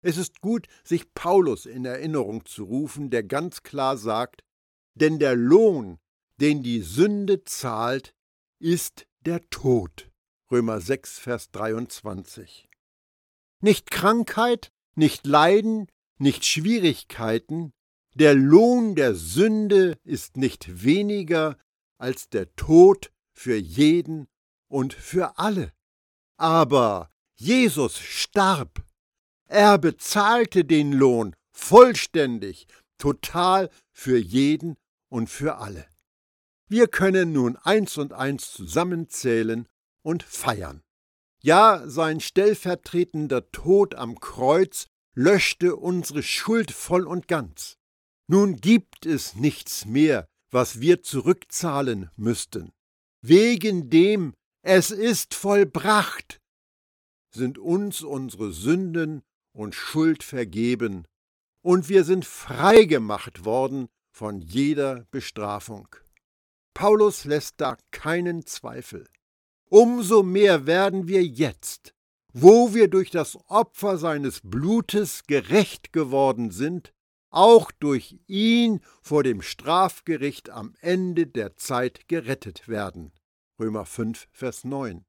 Es 0.00 0.16
ist 0.16 0.40
gut, 0.40 0.68
sich 0.84 1.12
Paulus 1.14 1.66
in 1.66 1.84
Erinnerung 1.84 2.44
zu 2.44 2.64
rufen, 2.64 3.10
der 3.10 3.24
ganz 3.24 3.64
klar 3.64 3.96
sagt, 3.96 4.42
denn 5.00 5.18
der 5.18 5.36
Lohn, 5.36 5.98
den 6.40 6.62
die 6.62 6.82
Sünde 6.82 7.44
zahlt, 7.44 8.14
ist 8.58 9.06
der 9.24 9.48
Tod. 9.50 10.10
Römer 10.50 10.80
6, 10.80 11.18
Vers 11.18 11.50
23. 11.50 12.68
Nicht 13.60 13.90
Krankheit, 13.90 14.72
nicht 14.94 15.26
Leiden, 15.26 15.88
nicht 16.18 16.44
Schwierigkeiten, 16.44 17.72
der 18.14 18.34
Lohn 18.34 18.94
der 18.94 19.14
Sünde 19.14 19.98
ist 20.02 20.36
nicht 20.36 20.82
weniger 20.82 21.56
als 21.98 22.28
der 22.28 22.54
Tod 22.56 23.12
für 23.32 23.56
jeden 23.56 24.26
und 24.68 24.92
für 24.92 25.38
alle. 25.38 25.72
Aber 26.36 27.10
Jesus 27.36 27.98
starb. 27.98 28.84
Er 29.46 29.78
bezahlte 29.78 30.64
den 30.64 30.92
Lohn 30.92 31.36
vollständig, 31.52 32.66
total 32.98 33.70
für 33.92 34.18
jeden 34.18 34.76
und 35.08 35.28
für 35.28 35.58
alle. 35.58 35.86
Wir 36.68 36.86
können 36.86 37.32
nun 37.32 37.56
eins 37.56 37.96
und 37.96 38.12
eins 38.12 38.52
zusammenzählen 38.52 39.66
und 40.02 40.22
feiern. 40.22 40.82
Ja, 41.40 41.82
sein 41.86 42.20
stellvertretender 42.20 43.50
Tod 43.52 43.94
am 43.94 44.20
Kreuz 44.20 44.86
löschte 45.14 45.76
unsere 45.76 46.22
Schuld 46.22 46.70
voll 46.70 47.06
und 47.06 47.28
ganz. 47.28 47.76
Nun 48.26 48.56
gibt 48.56 49.06
es 49.06 49.34
nichts 49.34 49.86
mehr, 49.86 50.28
was 50.50 50.80
wir 50.80 51.02
zurückzahlen 51.02 52.10
müssten. 52.16 52.72
Wegen 53.22 53.88
dem 53.88 54.34
es 54.62 54.90
ist 54.90 55.34
vollbracht, 55.34 56.40
sind 57.30 57.58
uns 57.58 58.02
unsere 58.02 58.52
Sünden 58.52 59.22
und 59.52 59.74
Schuld 59.74 60.22
vergeben, 60.22 61.06
und 61.62 61.88
wir 61.88 62.04
sind 62.04 62.24
frei 62.24 62.84
gemacht 62.84 63.44
worden 63.44 63.88
von 64.18 64.40
jeder 64.40 65.06
Bestrafung. 65.12 65.86
Paulus 66.74 67.24
lässt 67.24 67.60
da 67.60 67.76
keinen 67.92 68.44
Zweifel. 68.46 69.06
Umso 69.70 70.24
mehr 70.24 70.66
werden 70.66 71.06
wir 71.06 71.24
jetzt, 71.24 71.94
wo 72.32 72.74
wir 72.74 72.88
durch 72.88 73.12
das 73.12 73.38
Opfer 73.48 73.96
seines 73.96 74.40
Blutes 74.42 75.22
gerecht 75.28 75.92
geworden 75.92 76.50
sind, 76.50 76.92
auch 77.30 77.70
durch 77.70 78.18
ihn 78.26 78.80
vor 79.02 79.22
dem 79.22 79.40
Strafgericht 79.40 80.50
am 80.50 80.74
Ende 80.80 81.28
der 81.28 81.56
Zeit 81.56 82.08
gerettet 82.08 82.66
werden. 82.66 83.12
Römer 83.60 83.86
5, 83.86 84.26
Vers 84.32 84.64
9. 84.64 85.04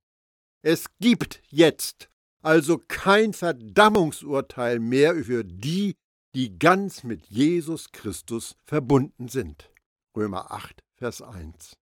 Es 0.61 0.85
gibt 0.99 1.41
jetzt 1.47 2.11
also 2.43 2.77
kein 2.87 3.33
Verdammungsurteil 3.33 4.77
mehr 4.79 5.15
für 5.23 5.43
die, 5.43 5.95
die 6.39 6.57
ganz 6.57 7.03
mit 7.03 7.25
Jesus 7.25 7.91
Christus 7.91 8.55
verbunden 8.63 9.27
sind. 9.27 9.73
Römer 10.15 10.51
8, 10.51 10.85
Vers 10.95 11.21
1. 11.21 11.75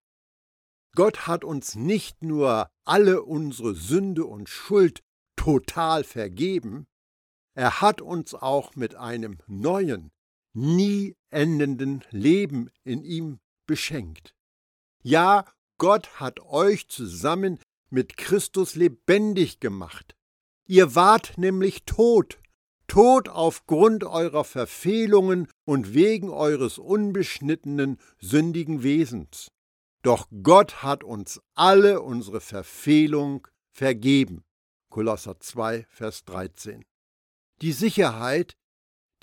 Gott 0.96 1.28
hat 1.28 1.44
uns 1.44 1.76
nicht 1.76 2.24
nur 2.24 2.68
alle 2.84 3.22
unsere 3.22 3.76
Sünde 3.76 4.24
und 4.24 4.48
Schuld 4.48 5.04
total 5.36 6.02
vergeben, 6.02 6.88
er 7.54 7.80
hat 7.80 8.00
uns 8.00 8.34
auch 8.34 8.74
mit 8.74 8.96
einem 8.96 9.38
neuen, 9.46 10.10
nie 10.54 11.14
endenden 11.30 12.02
Leben 12.10 12.68
in 12.82 13.04
ihm 13.04 13.38
beschenkt. 13.64 14.34
Ja, 15.04 15.44
Gott 15.78 16.18
hat 16.18 16.40
euch 16.40 16.88
zusammen 16.88 17.60
mit 17.90 18.16
Christus 18.16 18.74
lebendig 18.74 19.60
gemacht. 19.60 20.16
Ihr 20.66 20.96
wart 20.96 21.38
nämlich 21.38 21.84
tot, 21.84 22.40
tot 22.88 23.28
aufgrund 23.28 24.02
eurer 24.02 24.44
Verfehlungen 24.44 25.46
und 25.64 25.94
wegen 25.94 26.30
eures 26.30 26.78
unbeschnittenen, 26.78 27.98
sündigen 28.18 28.82
Wesens. 28.82 29.52
Doch 30.02 30.26
Gott 30.42 30.82
hat 30.82 31.04
uns 31.04 31.40
alle 31.54 32.00
unsere 32.00 32.40
Verfehlung 32.40 33.46
vergeben. 33.70 34.42
Kolosser 34.90 35.38
2, 35.38 35.86
Vers 35.88 36.24
13. 36.24 36.84
Die 37.60 37.72
Sicherheit, 37.72 38.56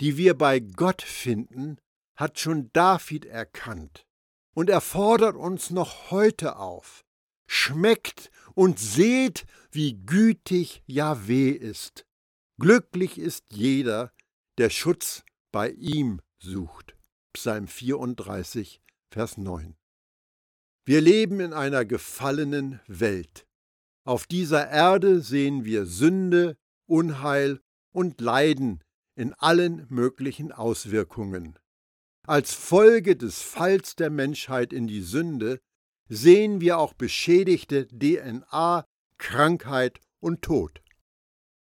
die 0.00 0.16
wir 0.16 0.34
bei 0.34 0.60
Gott 0.60 1.02
finden, 1.02 1.78
hat 2.14 2.38
schon 2.38 2.70
David 2.72 3.26
erkannt 3.26 4.06
und 4.54 4.70
er 4.70 4.80
fordert 4.80 5.36
uns 5.36 5.70
noch 5.70 6.10
heute 6.10 6.56
auf. 6.56 7.04
Schmeckt 7.46 8.30
und 8.54 8.78
seht, 8.78 9.44
wie 9.70 9.94
gütig 9.94 10.82
Jahweh 10.86 11.50
ist. 11.50 12.05
Glücklich 12.58 13.18
ist 13.18 13.44
jeder, 13.52 14.12
der 14.56 14.70
Schutz 14.70 15.24
bei 15.52 15.72
ihm 15.72 16.22
sucht. 16.38 16.96
Psalm 17.34 17.68
34, 17.68 18.80
Vers 19.10 19.36
9. 19.36 19.76
Wir 20.86 21.02
leben 21.02 21.40
in 21.40 21.52
einer 21.52 21.84
gefallenen 21.84 22.80
Welt. 22.86 23.46
Auf 24.04 24.26
dieser 24.26 24.70
Erde 24.70 25.20
sehen 25.20 25.66
wir 25.66 25.84
Sünde, 25.84 26.56
Unheil 26.86 27.60
und 27.92 28.22
Leiden 28.22 28.82
in 29.16 29.34
allen 29.34 29.86
möglichen 29.90 30.50
Auswirkungen. 30.50 31.58
Als 32.26 32.54
Folge 32.54 33.16
des 33.16 33.42
Falls 33.42 33.96
der 33.96 34.08
Menschheit 34.08 34.72
in 34.72 34.86
die 34.86 35.02
Sünde 35.02 35.60
sehen 36.08 36.62
wir 36.62 36.78
auch 36.78 36.94
beschädigte 36.94 37.86
DNA, 37.88 38.86
Krankheit 39.18 40.00
und 40.20 40.40
Tod. 40.40 40.80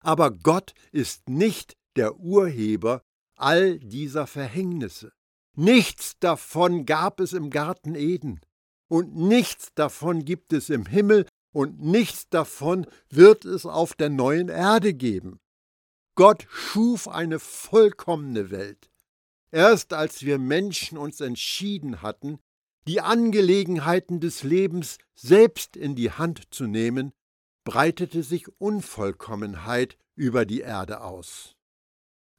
Aber 0.02 0.30
Gott 0.30 0.74
ist 0.90 1.28
nicht 1.28 1.76
der 1.96 2.18
Urheber 2.18 3.02
all 3.36 3.78
dieser 3.78 4.26
Verhängnisse. 4.26 5.12
Nichts 5.54 6.18
davon 6.18 6.86
gab 6.86 7.20
es 7.20 7.32
im 7.32 7.50
Garten 7.50 7.94
Eden, 7.94 8.40
und 8.88 9.14
nichts 9.16 9.68
davon 9.74 10.24
gibt 10.24 10.52
es 10.52 10.70
im 10.70 10.86
Himmel, 10.86 11.26
und 11.52 11.80
nichts 11.80 12.28
davon 12.30 12.86
wird 13.10 13.44
es 13.44 13.66
auf 13.66 13.94
der 13.94 14.08
neuen 14.08 14.48
Erde 14.48 14.94
geben. 14.94 15.40
Gott 16.14 16.46
schuf 16.50 17.08
eine 17.08 17.38
vollkommene 17.38 18.50
Welt. 18.50 18.90
Erst 19.50 19.92
als 19.92 20.22
wir 20.22 20.38
Menschen 20.38 20.96
uns 20.96 21.20
entschieden 21.20 22.00
hatten, 22.00 22.38
die 22.86 23.00
Angelegenheiten 23.00 24.20
des 24.20 24.42
Lebens 24.42 24.98
selbst 25.14 25.76
in 25.76 25.94
die 25.94 26.10
Hand 26.10 26.42
zu 26.50 26.66
nehmen, 26.66 27.12
breitete 27.64 28.22
sich 28.22 28.48
Unvollkommenheit 28.60 29.96
über 30.14 30.44
die 30.44 30.60
Erde 30.60 31.02
aus. 31.02 31.56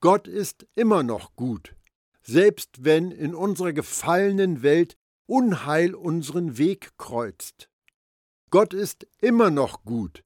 Gott 0.02 0.28
ist 0.28 0.68
immer 0.76 1.04
noch 1.04 1.36
gut, 1.36 1.76
selbst 2.22 2.84
wenn 2.84 3.12
in 3.12 3.34
unserer 3.34 3.74
gefallenen 3.74 4.62
Welt 4.64 4.98
Unheil 5.26 5.96
unseren 5.96 6.58
Weg 6.58 6.98
kreuzt. 6.98 7.70
Gott 8.50 8.74
ist 8.74 9.08
immer 9.20 9.50
noch 9.50 9.84
gut, 9.84 10.22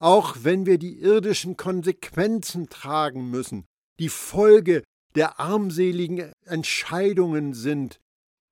auch 0.00 0.38
wenn 0.42 0.66
wir 0.66 0.78
die 0.78 0.98
irdischen 0.98 1.56
Konsequenzen 1.56 2.68
tragen 2.68 3.30
müssen, 3.30 3.66
die 4.00 4.08
Folge 4.08 4.82
der 5.14 5.38
armseligen 5.38 6.32
Entscheidungen 6.44 7.54
sind, 7.54 8.00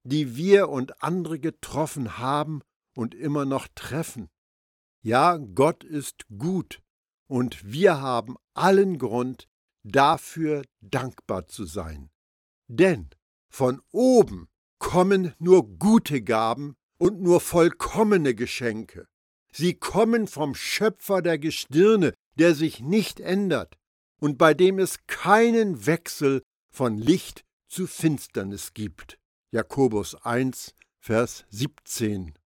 die 0.04 0.36
wir 0.36 0.68
und 0.68 1.02
andere 1.02 1.38
getroffen 1.38 2.18
haben 2.18 2.62
und 2.94 3.14
immer 3.14 3.44
noch 3.44 3.66
treffen. 3.74 4.28
Ja, 5.08 5.38
Gott 5.38 5.84
ist 5.84 6.26
gut 6.36 6.82
und 7.28 7.72
wir 7.72 7.98
haben 7.98 8.36
allen 8.52 8.98
Grund, 8.98 9.48
dafür 9.82 10.66
dankbar 10.82 11.46
zu 11.46 11.64
sein. 11.64 12.10
Denn 12.66 13.08
von 13.48 13.80
oben 13.90 14.48
kommen 14.78 15.32
nur 15.38 15.66
gute 15.78 16.20
Gaben 16.20 16.76
und 16.98 17.22
nur 17.22 17.40
vollkommene 17.40 18.34
Geschenke. 18.34 19.08
Sie 19.50 19.72
kommen 19.72 20.26
vom 20.26 20.54
Schöpfer 20.54 21.22
der 21.22 21.38
Gestirne, 21.38 22.12
der 22.34 22.54
sich 22.54 22.80
nicht 22.80 23.18
ändert 23.18 23.78
und 24.20 24.36
bei 24.36 24.52
dem 24.52 24.78
es 24.78 25.06
keinen 25.06 25.86
Wechsel 25.86 26.42
von 26.70 26.98
Licht 26.98 27.46
zu 27.66 27.86
Finsternis 27.86 28.74
gibt. 28.74 29.18
Jakobus 29.52 30.16
1, 30.16 30.74
Vers 31.00 31.46
17. 31.48 32.37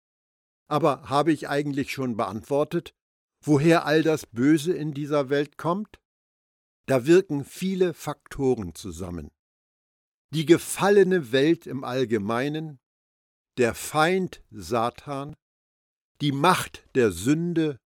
Aber 0.69 1.09
habe 1.09 1.33
ich 1.33 1.49
eigentlich 1.49 1.93
schon 1.93 2.17
beantwortet, 2.17 2.95
woher 3.45 3.85
all 3.85 4.03
das 4.03 4.27
Böse 4.27 4.73
in 4.73 4.95
dieser 4.95 5.29
Welt 5.29 5.59
kommt? 5.59 6.01
Da 6.87 7.07
wirken 7.07 7.45
viele 7.45 7.95
Faktoren 7.95 8.75
zusammen. 8.75 9.31
Die 10.33 10.47
gefallene 10.47 11.33
Welt 11.33 11.67
im 11.67 11.85
Allgemeinen, 11.85 12.79
der 13.59 13.75
Feind 13.75 14.43
Satan, 14.51 15.35
die 16.21 16.33
Macht 16.33 16.89
der 16.95 17.13
Sünde 17.13 17.79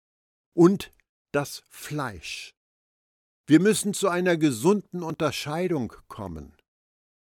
und 0.53 0.91
das 1.31 1.63
Fleisch. 1.69 2.51
Wir 3.47 3.59
müssen 3.59 3.93
zu 3.93 4.09
einer 4.09 4.37
gesunden 4.37 5.03
Unterscheidung 5.03 5.93
kommen. 6.07 6.55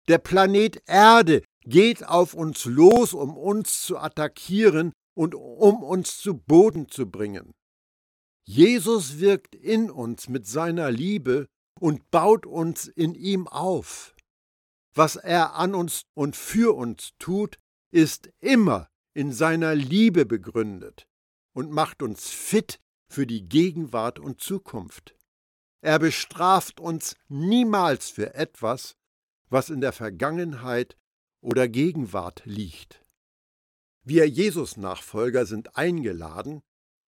Der 0.07 0.17
Planet 0.17 0.81
Erde 0.87 1.43
geht 1.63 2.07
auf 2.07 2.33
uns 2.33 2.65
los, 2.65 3.13
um 3.13 3.37
uns 3.37 3.83
zu 3.83 3.97
attackieren 3.97 4.91
und 5.21 5.35
um 5.35 5.83
uns 5.83 6.17
zu 6.17 6.35
Boden 6.35 6.89
zu 6.89 7.05
bringen. 7.05 7.53
Jesus 8.43 9.19
wirkt 9.19 9.53
in 9.53 9.91
uns 9.91 10.27
mit 10.29 10.47
seiner 10.47 10.89
Liebe 10.89 11.47
und 11.79 12.09
baut 12.09 12.47
uns 12.47 12.87
in 12.87 13.13
ihm 13.13 13.47
auf. 13.47 14.15
Was 14.95 15.17
er 15.17 15.53
an 15.53 15.75
uns 15.75 16.07
und 16.15 16.35
für 16.35 16.75
uns 16.75 17.11
tut, 17.19 17.59
ist 17.91 18.31
immer 18.39 18.89
in 19.13 19.31
seiner 19.31 19.75
Liebe 19.75 20.25
begründet 20.25 21.07
und 21.53 21.69
macht 21.69 22.01
uns 22.01 22.27
fit 22.31 22.79
für 23.07 23.27
die 23.27 23.47
Gegenwart 23.47 24.17
und 24.17 24.41
Zukunft. 24.41 25.15
Er 25.81 25.99
bestraft 25.99 26.79
uns 26.79 27.15
niemals 27.27 28.09
für 28.09 28.33
etwas, 28.33 28.95
was 29.49 29.69
in 29.69 29.81
der 29.81 29.93
Vergangenheit 29.93 30.97
oder 31.41 31.67
Gegenwart 31.67 32.41
liegt. 32.45 33.00
Wir 34.03 34.27
Jesus-Nachfolger 34.27 35.45
sind 35.45 35.77
eingeladen, 35.77 36.61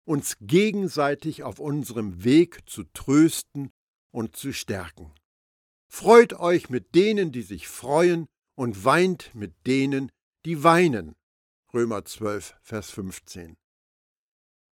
uns 0.06 0.38
gegenseitig 0.42 1.44
auf 1.44 1.60
unserem 1.60 2.24
Weg 2.24 2.70
zu 2.70 2.84
trösten 2.84 3.72
und 4.12 4.36
zu 4.36 4.52
stärken. 4.52 5.14
Freut 5.88 6.34
euch 6.34 6.70
mit 6.70 6.96
denen, 6.96 7.32
die 7.32 7.44
sich 7.44 7.68
freuen, 7.68 8.28
und 8.56 8.84
weint 8.86 9.34
mit 9.34 9.66
denen, 9.66 10.12
die 10.46 10.64
weinen. 10.64 11.16
Römer 11.74 12.06
12, 12.06 12.56
Vers 12.62 12.92
15. 12.92 13.58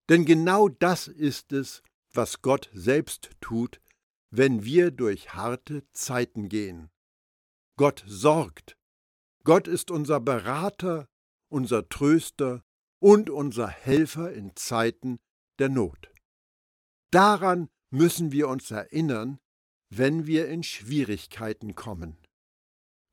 Denn 0.09 0.25
genau 0.25 0.69
das 0.69 1.09
ist 1.09 1.53
es, 1.53 1.83
was 2.13 2.43
Gott 2.43 2.71
selbst 2.73 3.31
tut, 3.41 3.81
wenn 4.31 4.65
wir 4.65 4.91
durch 4.91 5.35
harte 5.35 5.85
Zeiten 5.93 6.49
gehen. 6.49 6.91
Gott 7.77 8.05
sorgt. 8.07 8.77
Gott 9.45 9.69
ist 9.69 9.91
unser 9.91 10.21
Berater, 10.21 11.09
unser 11.49 11.89
Tröster 11.89 12.63
und 13.01 13.31
unser 13.31 13.69
Helfer 13.69 14.33
in 14.33 14.55
Zeiten 14.57 15.19
der 15.59 15.69
Not. 15.69 16.13
Daran 17.11 17.69
müssen 17.91 18.33
wir 18.33 18.49
uns 18.49 18.71
erinnern, 18.71 19.39
wenn 19.91 20.27
wir 20.27 20.49
in 20.49 20.63
Schwierigkeiten 20.63 21.75
kommen. 21.75 22.19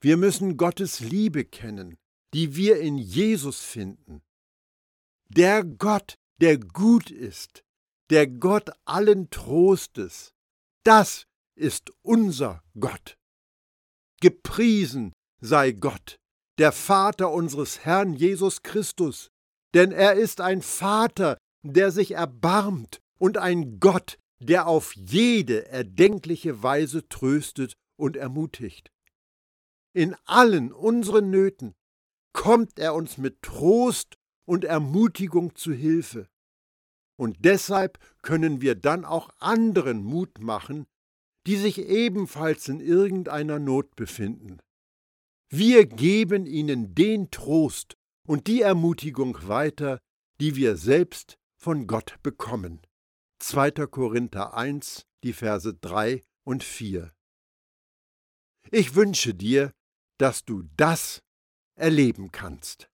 Wir 0.02 0.18
müssen 0.18 0.58
Gottes 0.58 1.00
Liebe 1.00 1.46
kennen, 1.46 1.98
die 2.34 2.56
wir 2.56 2.80
in 2.80 2.98
Jesus 2.98 3.62
finden. 3.62 4.22
Der 5.30 5.64
Gott, 5.64 6.16
der 6.42 6.58
gut 6.58 7.10
ist, 7.10 7.64
der 8.10 8.28
Gott 8.28 8.70
allen 8.86 9.30
Trostes, 9.30 10.34
das 10.84 11.26
ist 11.56 11.92
unser 12.02 12.64
Gott. 12.80 13.18
Gepriesen 14.22 15.14
sei 15.40 15.72
Gott, 15.72 16.18
der 16.58 16.72
Vater 16.72 17.32
unseres 17.32 17.86
Herrn 17.86 18.14
Jesus 18.14 18.64
Christus, 18.64 19.30
denn 19.74 19.92
er 19.92 20.14
ist 20.14 20.42
ein 20.42 20.62
Vater, 20.62 21.38
der 21.64 21.92
sich 21.92 22.12
erbarmt 22.12 23.02
und 23.18 23.38
ein 23.38 23.80
Gott, 23.80 24.18
der 24.40 24.68
auf 24.68 24.94
jede 24.96 25.68
erdenkliche 25.68 26.64
Weise 26.64 27.08
tröstet 27.08 27.74
und 27.98 28.16
ermutigt. 28.16 28.92
In 29.94 30.16
allen 30.26 30.72
unseren 30.72 31.30
Nöten 31.30 31.74
kommt 32.34 32.80
er 32.80 32.94
uns 32.96 33.18
mit 33.18 33.42
Trost 33.42 34.16
und 34.46 34.66
Ermutigung 34.66 35.56
zu 35.56 35.72
Hilfe. 35.72 36.28
Und 37.18 37.38
deshalb 37.46 37.98
können 38.22 38.62
wir 38.62 38.76
dann 38.76 39.06
auch 39.06 39.30
anderen 39.40 40.04
Mut 40.04 40.40
machen, 40.42 40.86
die 41.48 41.56
sich 41.56 41.80
ebenfalls 41.80 42.68
in 42.68 42.82
irgendeiner 42.82 43.60
Not 43.60 43.96
befinden. 43.96 44.60
Wir 45.50 45.86
geben 45.86 46.46
ihnen 46.46 46.96
den 46.96 47.30
Trost 47.30 47.96
und 48.28 48.48
die 48.48 48.62
Ermutigung 48.62 49.38
weiter, 49.48 50.00
die 50.40 50.56
wir 50.56 50.76
selbst 50.76 51.38
von 51.56 51.88
Gott 51.88 52.18
bekommen. 52.24 52.82
2. 53.40 53.72
Korinther 53.88 54.56
1, 54.56 55.06
die 55.24 55.34
Verse 55.34 55.74
3 55.74 56.24
und 56.44 56.64
4. 56.64 57.12
Ich 58.72 58.96
wünsche 58.96 59.34
dir, 59.34 59.72
dass 60.18 60.46
du 60.46 60.64
das 60.78 61.22
erleben 61.76 62.32
kannst. 62.32 62.90